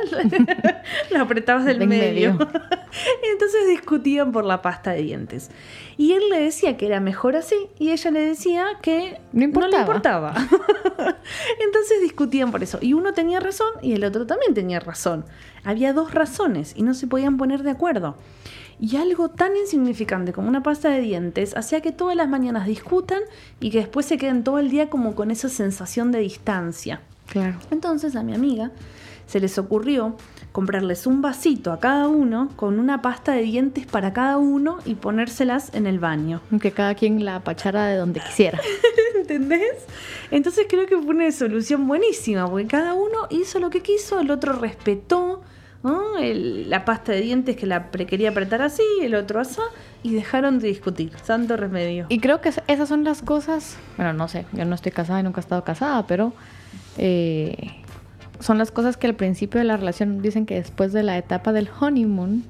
[1.12, 2.32] la, apretaba del medio.
[3.32, 5.52] Entonces discutían por la pasta de dientes.
[5.98, 9.78] Y él le decía que era mejor así y ella le decía que no, le
[9.78, 10.34] importaba.
[11.66, 12.80] Entonces discutían por eso.
[12.82, 15.26] Y uno tenía razón y el otro también tenía razón.
[15.64, 18.18] Había dos razones y no se podían poner de acuerdo.
[18.82, 23.20] Y algo tan insignificante como una pasta de dientes hacía que todas las mañanas discutan
[23.60, 27.02] y que después se queden todo el día como con esa sensación de distancia.
[27.30, 27.58] Claro.
[27.72, 28.72] Entonces a mi amiga
[29.28, 30.16] se les ocurrió
[30.52, 34.96] comprarles un vasito a cada uno con una pasta de dientes para cada uno y
[34.96, 36.42] ponérselas en el baño.
[36.60, 38.60] Que cada quien la apachara de donde quisiera.
[39.16, 39.86] ¿Entendés?
[40.32, 44.32] Entonces creo que fue una solución buenísima, porque cada uno hizo lo que quiso, el
[44.32, 45.44] otro respetó
[45.82, 49.62] la pasta de dientes que la quería apretar así, el otro así,
[50.04, 51.12] y dejaron de discutir.
[51.24, 52.08] Santo remedio.
[52.10, 55.24] Y creo que esas son las cosas, bueno, no sé, yo no estoy casada y
[55.24, 56.34] nunca he estado casada, pero
[57.00, 57.56] eh,
[58.40, 61.52] son las cosas que al principio de la relación dicen que después de la etapa
[61.52, 62.44] del honeymoon,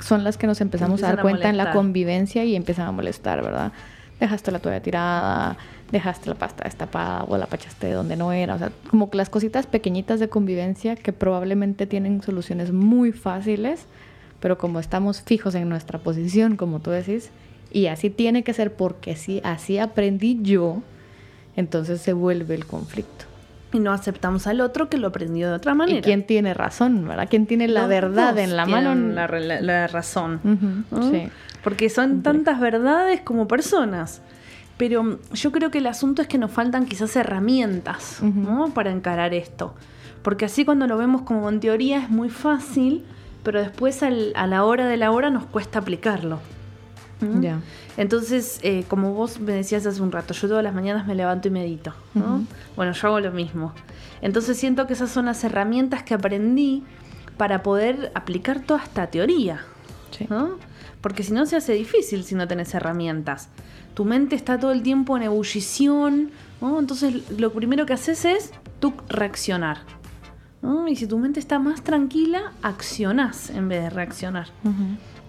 [0.00, 3.42] son las que nos empezamos a dar cuenta en la convivencia y empiezan a molestar,
[3.42, 3.72] ¿verdad?
[4.20, 5.56] Dejaste la toalla tirada,
[5.90, 8.54] dejaste la pasta destapada o la pachaste donde no era.
[8.54, 13.86] O sea, como que las cositas pequeñitas de convivencia que probablemente tienen soluciones muy fáciles,
[14.40, 17.30] pero como estamos fijos en nuestra posición, como tú decís,
[17.72, 20.82] y así tiene que ser porque sí, así aprendí yo,
[21.56, 23.25] entonces se vuelve el conflicto.
[23.76, 25.98] Y no aceptamos al otro que lo aprendió de otra manera.
[25.98, 27.26] ¿Y quién tiene razón, verdad?
[27.28, 28.94] ¿Quién tiene la verdad en la mano?
[28.94, 30.86] La, la, razón.
[31.10, 31.28] sí.
[31.62, 34.22] Porque son tantas verdades como personas.
[34.78, 38.22] Pero yo creo que el asunto es que nos faltan quizás herramientas
[38.72, 39.74] para encarar esto.
[40.22, 43.04] Porque así cuando lo vemos como en teoría es muy fácil,
[43.42, 46.40] pero después a la hora de la hora nos cuesta aplicarlo.
[47.96, 51.48] Entonces, eh, como vos me decías hace un rato, yo todas las mañanas me levanto
[51.48, 51.94] y medito.
[52.76, 53.72] Bueno, yo hago lo mismo.
[54.22, 56.82] Entonces siento que esas son las herramientas que aprendí
[57.36, 59.60] para poder aplicar toda esta teoría.
[61.00, 63.48] Porque si no se hace difícil si no tenés herramientas
[63.96, 68.92] tu mente está todo el tiempo en ebullición, entonces lo primero que haces es tú
[69.08, 69.78] reaccionar.
[70.86, 74.48] Y si tu mente está más tranquila, accionás en vez de reaccionar.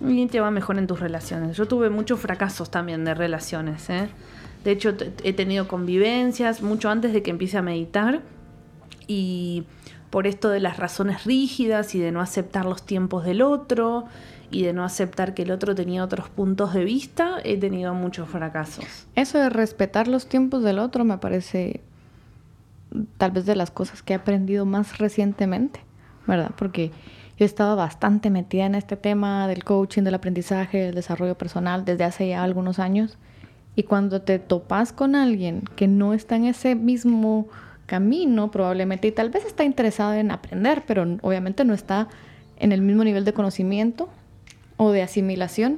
[0.01, 1.57] Y te va mejor en tus relaciones.
[1.57, 3.89] Yo tuve muchos fracasos también de relaciones.
[3.89, 4.09] ¿eh?
[4.63, 8.21] De hecho, he tenido convivencias mucho antes de que empiece a meditar.
[9.07, 9.65] Y
[10.09, 14.05] por esto de las razones rígidas y de no aceptar los tiempos del otro
[14.49, 18.29] y de no aceptar que el otro tenía otros puntos de vista, he tenido muchos
[18.29, 18.85] fracasos.
[19.15, 21.81] Eso de respetar los tiempos del otro me parece
[23.17, 25.81] tal vez de las cosas que he aprendido más recientemente,
[26.25, 26.51] ¿verdad?
[26.55, 26.91] Porque
[27.37, 31.85] yo he estado bastante metida en este tema del coaching, del aprendizaje, del desarrollo personal
[31.85, 33.17] desde hace ya algunos años.
[33.75, 37.47] Y cuando te topas con alguien que no está en ese mismo
[37.85, 42.07] camino, probablemente, y tal vez está interesado en aprender, pero obviamente no está
[42.57, 44.09] en el mismo nivel de conocimiento
[44.77, 45.77] o de asimilación,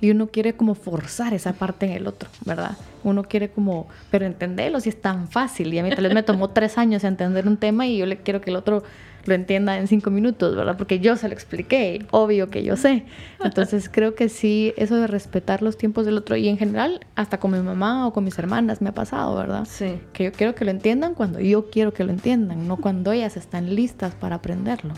[0.00, 2.76] y uno quiere como forzar esa parte en el otro, ¿verdad?
[3.04, 6.22] Uno quiere como, pero entenderlo si es tan fácil, y a mí tal vez me
[6.22, 8.82] tomó tres años entender un tema y yo le quiero que el otro
[9.28, 10.76] lo entienda en cinco minutos, ¿verdad?
[10.76, 13.04] Porque yo se lo expliqué, obvio que yo sé.
[13.44, 17.38] Entonces creo que sí, eso de respetar los tiempos del otro y en general, hasta
[17.38, 19.66] con mi mamá o con mis hermanas me ha pasado, ¿verdad?
[19.68, 20.00] Sí.
[20.12, 23.36] Que yo quiero que lo entiendan cuando yo quiero que lo entiendan, no cuando ellas
[23.36, 24.94] están listas para aprenderlo.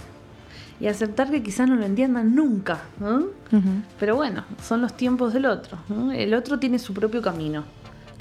[0.80, 2.80] Y aceptar que quizás no lo entiendan nunca.
[2.98, 3.26] ¿no?
[3.98, 5.78] Pero bueno, son los tiempos del otro.
[6.14, 7.64] El otro tiene su propio camino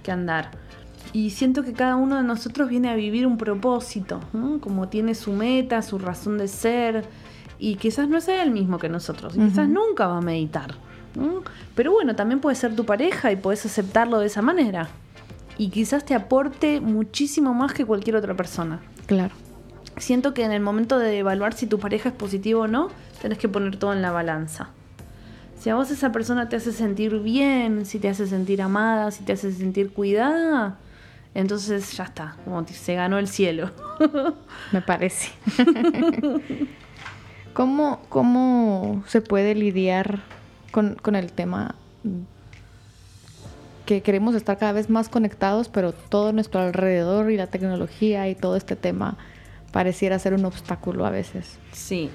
[0.03, 0.51] que andar.
[1.13, 4.19] Y siento que cada uno de nosotros viene a vivir un propósito,
[4.59, 7.05] como tiene su meta, su razón de ser,
[7.57, 10.75] y quizás no sea el mismo que nosotros, quizás nunca va a meditar.
[11.75, 14.89] Pero bueno, también puede ser tu pareja y puedes aceptarlo de esa manera.
[15.57, 18.79] Y quizás te aporte muchísimo más que cualquier otra persona.
[19.07, 19.33] Claro.
[19.97, 22.89] Siento que en el momento de evaluar si tu pareja es positivo o no,
[23.21, 24.69] tenés que poner todo en la balanza.
[25.59, 29.23] Si a vos esa persona te hace sentir bien, si te hace sentir amada, si
[29.23, 30.77] te hace sentir cuidada,
[31.35, 33.71] entonces ya está, como se ganó el cielo.
[34.71, 35.31] Me parece.
[37.53, 40.21] ¿Cómo, ¿Cómo se puede lidiar
[40.71, 41.75] con, con el tema
[43.85, 48.35] que queremos estar cada vez más conectados, pero todo nuestro alrededor y la tecnología y
[48.35, 49.17] todo este tema
[49.69, 51.57] pareciera ser un obstáculo a veces?
[51.71, 52.09] Sí.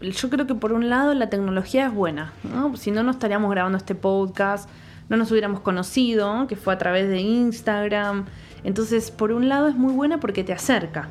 [0.00, 2.76] Yo creo que por un lado la tecnología es buena, ¿no?
[2.76, 4.68] Si no, no estaríamos grabando este podcast,
[5.08, 8.26] no nos hubiéramos conocido, que fue a través de Instagram.
[8.64, 11.08] Entonces, por un lado es muy buena porque te acerca.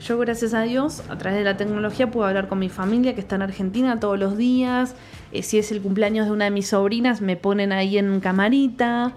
[0.00, 3.20] Yo, gracias a Dios, a través de la tecnología puedo hablar con mi familia que
[3.20, 4.94] está en Argentina todos los días.
[5.32, 9.14] Eh, si es el cumpleaños de una de mis sobrinas, me ponen ahí en camarita.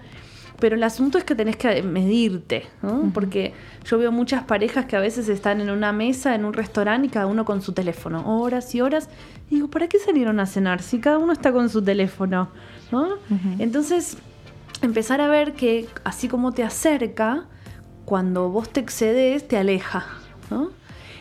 [0.60, 3.10] Pero el asunto es que tenés que medirte, ¿no?
[3.14, 7.06] Porque yo veo muchas parejas que a veces están en una mesa, en un restaurante
[7.06, 9.08] y cada uno con su teléfono, horas y horas.
[9.48, 12.50] Y digo, ¿para qué salieron a cenar si cada uno está con su teléfono?
[13.58, 14.18] Entonces,
[14.82, 17.46] empezar a ver que así como te acerca,
[18.04, 20.04] cuando vos te excedes, te aleja,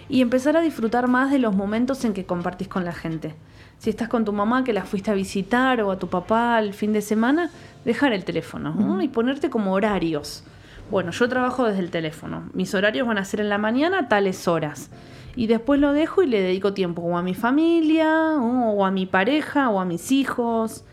[0.10, 3.36] Y empezar a disfrutar más de los momentos en que compartís con la gente.
[3.80, 6.74] Si estás con tu mamá que la fuiste a visitar o a tu papá el
[6.74, 7.50] fin de semana,
[7.86, 10.44] dejar el teléfono y ponerte como horarios.
[10.92, 12.50] Bueno, yo trabajo desde el teléfono.
[12.54, 14.90] Mis horarios van a ser en la mañana tales horas.
[15.38, 19.06] Y después lo dejo y le dedico tiempo o a mi familia, o a mi
[19.06, 20.84] pareja, o a mis hijos.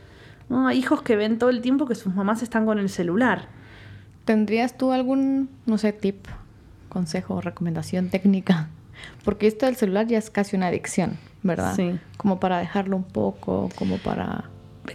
[0.49, 3.49] Hay hijos que ven todo el tiempo que sus mamás están con el celular.
[4.25, 6.27] ¿Tendrías tú algún, no sé, tip,
[6.89, 8.69] consejo, recomendación técnica?
[9.25, 11.75] Porque esto del celular ya es casi una adicción, ¿verdad?
[11.75, 11.99] Sí.
[12.17, 14.45] Como para dejarlo un poco, como para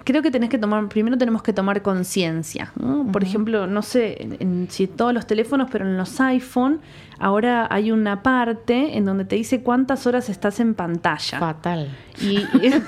[0.04, 2.72] creo que tenés que tomar, primero tenemos que tomar conciencia.
[3.12, 6.82] Por ejemplo, no sé en, si todos los teléfonos, pero en los iPhone,
[7.20, 11.40] ahora hay una parte en donde te dice cuántas horas estás en pantalla.
[11.40, 11.90] Fatal.
[12.22, 12.46] Y,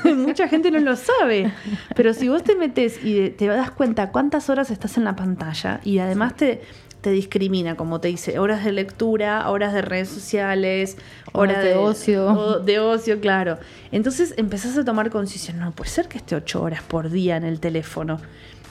[0.16, 1.52] mucha gente no lo sabe.
[1.96, 5.80] Pero si vos te metes y te das cuenta cuántas horas estás en la pantalla
[5.84, 6.62] y además te
[7.04, 10.98] te discrimina, como te dice, horas de lectura, horas de redes sociales,
[11.34, 12.62] horas, de, ocio.
[12.62, 13.60] de ocio, claro.
[13.92, 17.44] Entonces empezás a tomar conciencia, no puede ser que esté ocho horas por día en
[17.44, 18.20] el teléfono.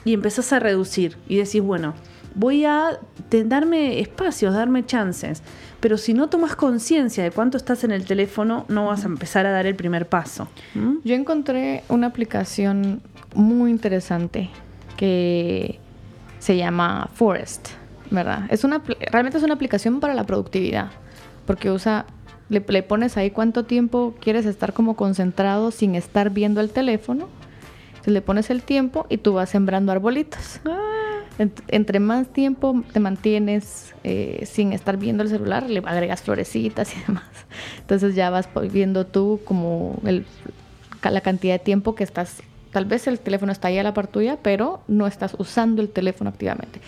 [0.07, 1.93] Y empezás a reducir y decís, bueno,
[2.35, 2.99] voy a
[3.31, 5.43] darme espacios, darme chances.
[5.81, 9.45] Pero si no tomas conciencia de cuánto estás en el teléfono, no vas a empezar
[9.45, 10.49] a dar el primer paso.
[10.75, 10.95] ¿Mm?
[11.05, 13.03] Yo encontré una aplicación
[13.35, 14.49] muy interesante
[14.97, 15.79] que
[16.39, 17.82] se llama Forest.
[18.13, 18.45] ¿Verdad?
[18.51, 20.91] Es una, realmente es una aplicación para la productividad,
[21.47, 22.07] porque usa,
[22.49, 27.29] le, pones ahí cuánto tiempo quieres estar como concentrado sin estar viendo el teléfono,
[27.89, 30.61] entonces le pones el tiempo y tú vas sembrando arbolitos.
[30.67, 30.79] Ah.
[31.69, 37.01] entre más tiempo te mantienes eh, sin estar viendo el celular, le agregas florecitas y
[37.07, 37.25] demás.
[37.79, 40.27] Entonces ya vas viendo tú como el,
[41.03, 44.07] la cantidad de tiempo que estás tal vez el teléfono está ahí a la par
[44.07, 46.81] tuya, pero no estás usando el teléfono activamente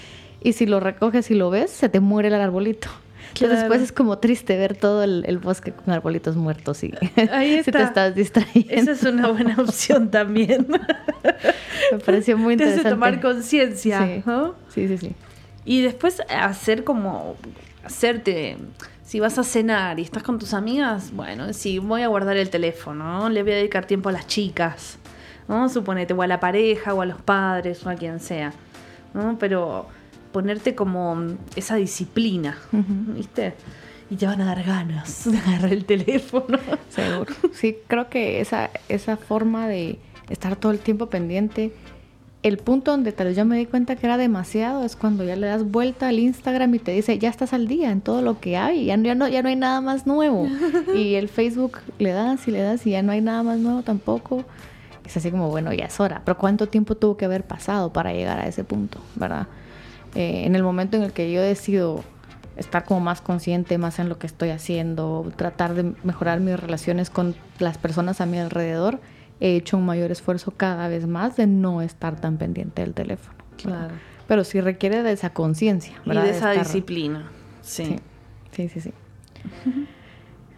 [0.44, 2.88] y si lo recoges y lo ves, se te muere el arbolito.
[3.30, 6.92] Entonces después es como triste ver todo el, bosque con arbolitos muertos y
[7.32, 8.72] Ahí te estás distrayendo.
[8.72, 10.68] Esa es una buena opción también.
[11.90, 12.90] Me pareció muy interesante.
[12.90, 14.22] Te tomar conciencia.
[14.68, 14.86] Sí.
[14.88, 15.12] sí, sí,
[15.64, 17.34] Y después hacer como,
[17.82, 18.56] hacerte,
[19.02, 22.50] si vas a cenar y estás con tus amigas, bueno, si voy a guardar el
[22.50, 24.98] teléfono, le voy a dedicar tiempo a las chicas,
[25.48, 25.68] ¿no?
[25.68, 28.52] Suponete, o a la pareja, o a los padres, o a quien sea.
[29.14, 29.36] ¿no?
[29.38, 29.86] Pero
[30.34, 31.16] ponerte como
[31.54, 33.54] esa disciplina, ¿viste?
[34.10, 36.58] y te van a dar ganas de agarrar el teléfono.
[36.88, 37.32] Seguro.
[37.52, 41.72] Sí, creo que esa, esa forma de estar todo el tiempo pendiente,
[42.42, 45.36] el punto donde tal vez yo me di cuenta que era demasiado es cuando ya
[45.36, 48.40] le das vuelta al Instagram y te dice, ya estás al día en todo lo
[48.40, 50.48] que hay, ya, ya, no, ya no hay nada más nuevo.
[50.96, 53.82] y el Facebook le das y le das y ya no hay nada más nuevo
[53.82, 54.44] tampoco.
[55.06, 56.22] Es así como, bueno, ya es hora.
[56.24, 59.46] Pero ¿cuánto tiempo tuvo que haber pasado para llegar a ese punto, verdad?
[60.14, 62.04] Eh, en el momento en el que yo decido
[62.56, 67.10] estar como más consciente, más en lo que estoy haciendo, tratar de mejorar mis relaciones
[67.10, 69.00] con las personas a mi alrededor,
[69.40, 73.36] he hecho un mayor esfuerzo cada vez más de no estar tan pendiente del teléfono.
[73.56, 73.94] Claro.
[74.28, 76.00] Pero sí requiere de esa conciencia.
[76.04, 77.30] Y de esa disciplina.
[77.62, 77.96] Sí.
[78.52, 78.92] Sí, sí, sí.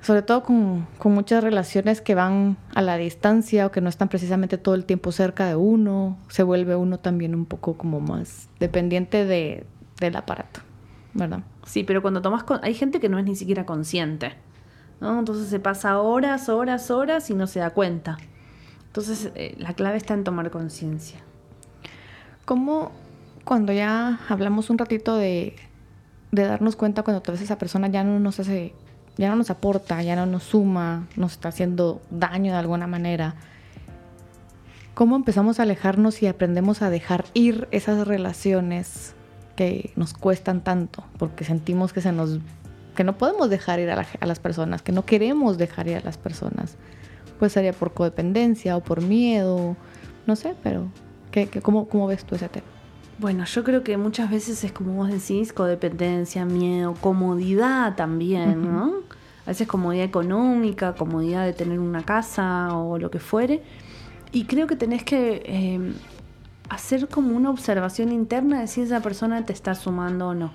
[0.07, 4.09] Sobre todo con, con, muchas relaciones que van a la distancia o que no están
[4.09, 8.49] precisamente todo el tiempo cerca de uno, se vuelve uno también un poco como más
[8.61, 9.67] dependiente de,
[9.99, 10.61] del aparato,
[11.13, 11.41] ¿verdad?
[11.65, 12.45] Sí, pero cuando tomas...
[12.63, 14.35] hay gente que no es ni siquiera consciente,
[15.01, 15.19] ¿no?
[15.19, 18.17] Entonces se pasa horas, horas, horas y no se da cuenta.
[18.87, 21.19] Entonces eh, la clave está en tomar conciencia.
[22.45, 22.93] ¿Cómo
[23.43, 25.57] cuando ya hablamos un ratito de,
[26.31, 28.73] de darnos cuenta cuando tal vez esa persona ya no nos hace,
[29.17, 33.35] ya no nos aporta, ya no nos suma, nos está haciendo daño de alguna manera?
[34.95, 39.14] ¿Cómo empezamos a alejarnos y aprendemos a dejar ir esas relaciones
[39.57, 42.39] que nos cuestan tanto, porque sentimos que se nos
[42.95, 46.17] que no podemos dejar ir a, las personas, que no queremos dejar ir a las
[46.17, 46.77] personas.
[47.39, 49.77] Pues sería por codependencia o por miedo,
[50.27, 50.89] no sé, pero
[51.31, 52.67] ¿qué, cómo, cómo, ves tú ese tema?
[53.19, 58.93] Bueno, yo creo que muchas veces es como vos decís, codependencia, miedo, comodidad también, ¿no?
[59.47, 63.62] A veces comodidad económica, comodidad de tener una casa o lo que fuere.
[64.33, 65.93] Y creo que tenés que eh,
[66.69, 70.53] hacer como una observación interna de si esa persona te está sumando o no.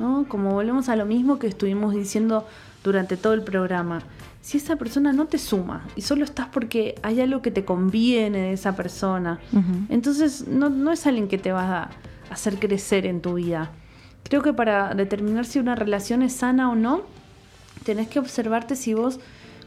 [0.00, 0.26] ¿no?
[0.28, 2.44] Como volvemos a lo mismo que estuvimos diciendo
[2.82, 4.02] durante todo el programa.
[4.44, 8.40] Si esa persona no te suma y solo estás porque hay algo que te conviene
[8.40, 9.40] de esa persona,
[9.88, 11.90] entonces no, no es alguien que te va a
[12.28, 13.70] hacer crecer en tu vida.
[14.22, 17.04] Creo que para determinar si una relación es sana o no,
[17.84, 19.18] tenés que observarte si vos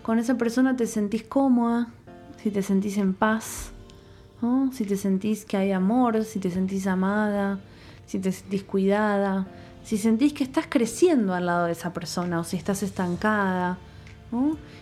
[0.04, 1.88] con esa persona te sentís cómoda,
[2.44, 3.72] si te sentís en paz,
[4.74, 7.58] si te sentís que hay amor, si te sentís amada,
[8.06, 9.48] si te sentís cuidada,
[9.84, 13.80] si sentís que estás creciendo al lado de esa persona o si estás estancada.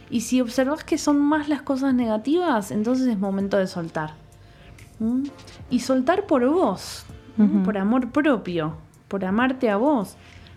[0.10, 4.14] Y si observas que son más las cosas negativas, entonces es momento de soltar.
[5.70, 7.06] Y soltar por vos,
[7.64, 8.76] por amor propio,
[9.08, 10.16] por amarte a vos,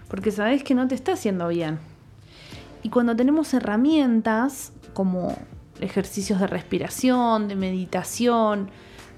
[0.09, 1.79] porque sabés que no te está haciendo bien.
[2.83, 5.37] Y cuando tenemos herramientas como
[5.81, 8.71] ejercicios de respiración, de meditación,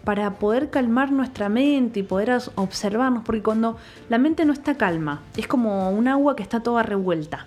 [0.05, 3.76] para poder calmar nuestra mente y poder observarnos, porque cuando
[4.09, 7.46] la mente no está calma, es como un agua que está toda revuelta.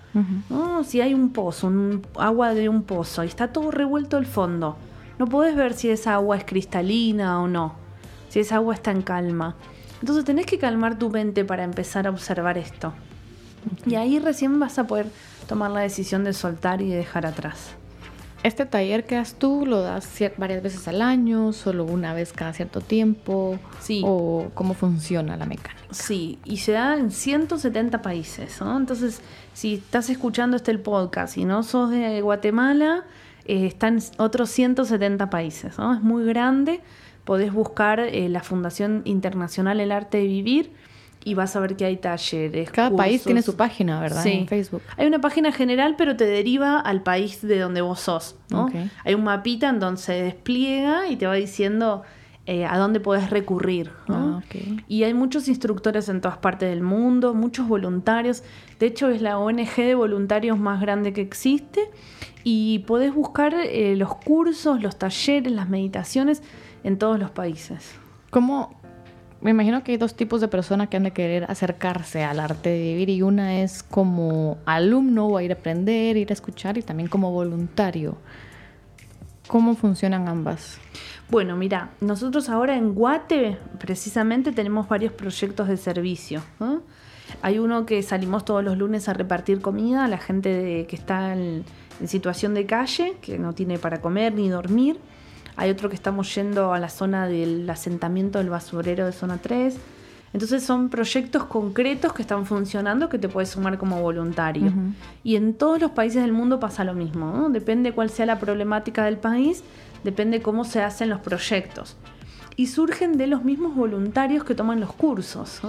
[0.84, 4.76] Si hay un pozo, un agua de un pozo y está todo revuelto el fondo,
[5.18, 7.74] no puedes ver si esa agua es cristalina o no,
[8.28, 9.56] si esa agua está en calma.
[10.00, 12.92] Entonces tenés que calmar tu mente para empezar a observar esto.
[13.86, 15.06] Y ahí recién vas a poder
[15.48, 17.74] tomar la decisión de soltar y de dejar atrás.
[18.44, 22.52] ¿Este taller que das tú lo das varias veces al año, solo una vez cada
[22.52, 23.58] cierto tiempo?
[23.80, 24.02] Sí.
[24.04, 25.82] ¿O cómo funciona la mecánica?
[25.90, 28.76] Sí, y se da en 170 países, ¿no?
[28.76, 29.22] Entonces,
[29.54, 33.04] si estás escuchando este el podcast y no sos de Guatemala,
[33.46, 35.94] eh, está en otros 170 países, ¿no?
[35.94, 36.82] Es muy grande.
[37.24, 40.70] Podés buscar eh, la Fundación Internacional El Arte de Vivir
[41.24, 42.70] y vas a ver que hay talleres.
[42.70, 44.22] Cada país tiene su página, ¿verdad?
[44.22, 44.32] Sí.
[44.32, 44.82] En Facebook.
[44.96, 48.36] Hay una página general, pero te deriva al país de donde vos sos.
[48.50, 48.70] ¿no?
[49.04, 52.02] Hay un mapita en donde se despliega y te va diciendo
[52.44, 53.90] eh, a dónde puedes recurrir.
[54.06, 54.42] ¿no?
[54.42, 54.56] Ah,
[54.86, 58.42] y hay muchos instructores en todas partes del mundo, muchos voluntarios.
[58.78, 61.90] De hecho, es la ONG de voluntarios más grande que existe.
[62.46, 66.42] Y podés buscar eh, los cursos, los talleres, las meditaciones
[66.82, 67.94] en todos los países.
[68.28, 68.74] ¿Cómo,
[69.44, 72.70] me imagino que hay dos tipos de personas que han de querer acercarse al arte
[72.70, 76.78] de vivir y una es como alumno o a ir a aprender, ir a escuchar
[76.78, 78.16] y también como voluntario.
[79.46, 80.78] ¿Cómo funcionan ambas?
[81.28, 86.42] Bueno, mira, nosotros ahora en Guate precisamente tenemos varios proyectos de servicio.
[87.42, 91.34] Hay uno que salimos todos los lunes a repartir comida a la gente que está
[91.34, 91.66] en
[92.06, 94.98] situación de calle, que no tiene para comer ni dormir.
[95.56, 99.76] Hay otro que estamos yendo a la zona del asentamiento del basurero de zona 3.
[100.32, 104.72] Entonces son proyectos concretos que están funcionando que te puedes sumar como voluntario.
[105.22, 107.48] Y en todos los países del mundo pasa lo mismo.
[107.50, 109.62] Depende cuál sea la problemática del país,
[110.02, 111.96] depende cómo se hacen los proyectos.
[112.56, 115.60] Y surgen de los mismos voluntarios que toman los cursos.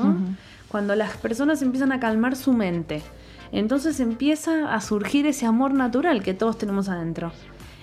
[0.68, 3.04] Cuando las personas empiezan a calmar su mente,
[3.52, 7.32] Entonces empieza a surgir ese amor natural que todos tenemos adentro.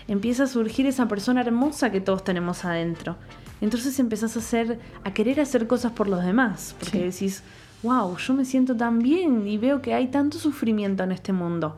[0.09, 3.17] Empieza a surgir esa persona hermosa que todos tenemos adentro.
[3.61, 7.43] Entonces empezás a hacer, a querer hacer cosas por los demás, porque decís,
[7.83, 11.77] wow, yo me siento tan bien y veo que hay tanto sufrimiento en este mundo.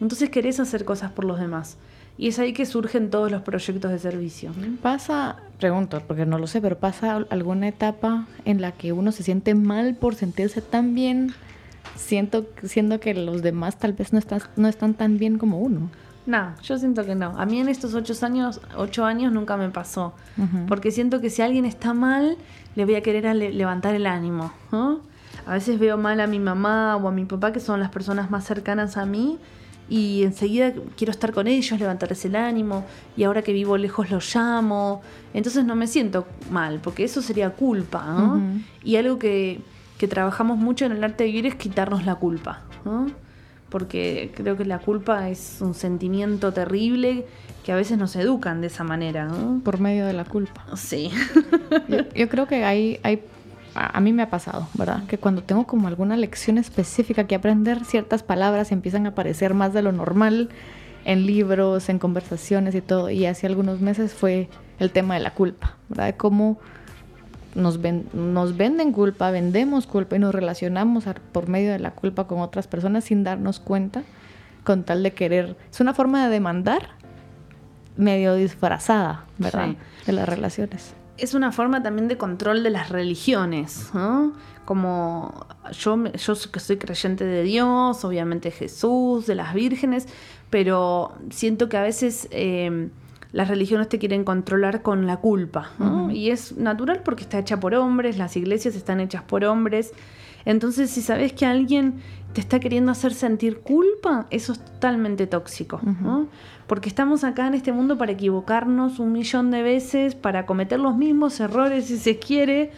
[0.00, 1.76] Entonces querés hacer cosas por los demás.
[2.16, 4.52] Y es ahí que surgen todos los proyectos de servicio.
[4.80, 9.24] Pasa, pregunto, porque no lo sé, pero pasa alguna etapa en la que uno se
[9.24, 11.34] siente mal por sentirse tan bien,
[11.96, 15.90] siento, siendo que los demás tal vez no, están, no están tan bien como uno.
[16.26, 17.38] No, yo siento que no.
[17.38, 20.14] A mí en estos ocho años, ocho años nunca me pasó.
[20.68, 22.36] Porque siento que si alguien está mal,
[22.74, 24.52] le voy a querer levantar el ánimo.
[25.46, 28.30] A veces veo mal a mi mamá o a mi papá, que son las personas
[28.30, 29.38] más cercanas a mí,
[29.88, 32.84] y enseguida quiero estar con ellos, levantarles el ánimo,
[33.16, 35.02] y ahora que vivo lejos los llamo.
[35.34, 38.40] Entonces no me siento mal, porque eso sería culpa.
[38.82, 39.60] Y algo que,
[39.98, 42.62] que, trabajamos mucho en el arte de vivir es quitarnos la culpa.
[43.74, 47.26] Porque creo que la culpa es un sentimiento terrible
[47.64, 49.28] que a veces nos educan de esa manera.
[49.64, 50.64] Por medio de la culpa.
[50.76, 51.10] Sí.
[52.14, 53.24] yo, creo que hay, hay
[53.74, 55.02] a, mí me ha pasado, ¿verdad?
[55.08, 59.72] Que cuando tengo como alguna lección específica que aprender, ciertas palabras empiezan a aparecer más
[59.74, 60.50] de lo normal
[61.04, 63.10] en libros, en conversaciones y todo.
[63.10, 64.48] Y hace algunos meses fue
[64.78, 66.06] el tema de la culpa, ¿verdad?
[66.06, 66.60] De cómo
[67.54, 67.78] nos,
[68.12, 72.66] nos venden culpa, vendemos culpa y nos relacionamos por medio de la culpa con otras
[72.66, 74.02] personas sin darnos cuenta,
[74.64, 75.56] con tal de querer.
[75.70, 76.90] Es una forma de demandar
[77.96, 79.76] medio disfrazada, ¿verdad?
[80.06, 84.32] De las relaciones es una forma también de control de las religiones, ¿no?
[84.64, 90.08] Como yo, yo que soy creyente de Dios, obviamente Jesús, de las vírgenes,
[90.50, 92.88] pero siento que a veces eh,
[93.34, 95.72] las religiones te quieren controlar con la culpa,
[96.10, 99.92] Y es natural porque está hecha por hombres, las iglesias están hechas por hombres.
[100.44, 101.94] Entonces, si sabes que alguien
[102.32, 105.80] te está queriendo hacer sentir culpa, eso es totalmente tóxico.
[106.68, 110.96] Porque estamos acá en este mundo para equivocarnos un millón de veces, para cometer los
[110.96, 112.70] mismos errores si se quiere,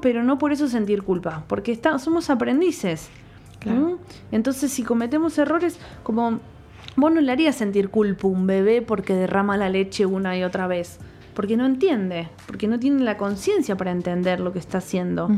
[0.00, 3.08] pero no por eso sentir culpa, porque somos aprendices.
[4.30, 6.38] Entonces, si cometemos errores, como
[6.96, 10.44] vos no le harías sentir culpa a un bebé porque derrama la leche una y
[10.44, 10.98] otra vez
[11.34, 15.30] porque no entiende, porque no tiene la conciencia para entender lo que está haciendo.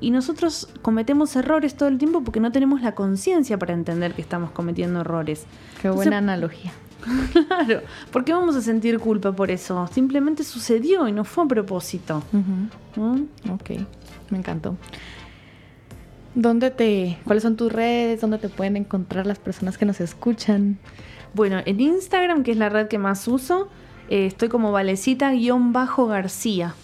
[0.00, 4.22] Y nosotros cometemos errores todo el tiempo porque no tenemos la conciencia para entender que
[4.22, 5.46] estamos cometiendo errores.
[5.80, 6.72] Qué buena analogía.
[7.32, 9.86] Claro, ¿por qué vamos a sentir culpa por eso?
[9.92, 12.22] Simplemente sucedió y no fue a propósito.
[12.96, 13.70] Ok,
[14.30, 14.76] me encantó.
[16.34, 18.20] ¿Dónde te, ¿Cuáles son tus redes?
[18.20, 20.78] ¿Dónde te pueden encontrar las personas que nos escuchan?
[21.32, 23.68] Bueno, en Instagram, que es la red que más uso,
[24.08, 26.74] eh, estoy como Valecita-García.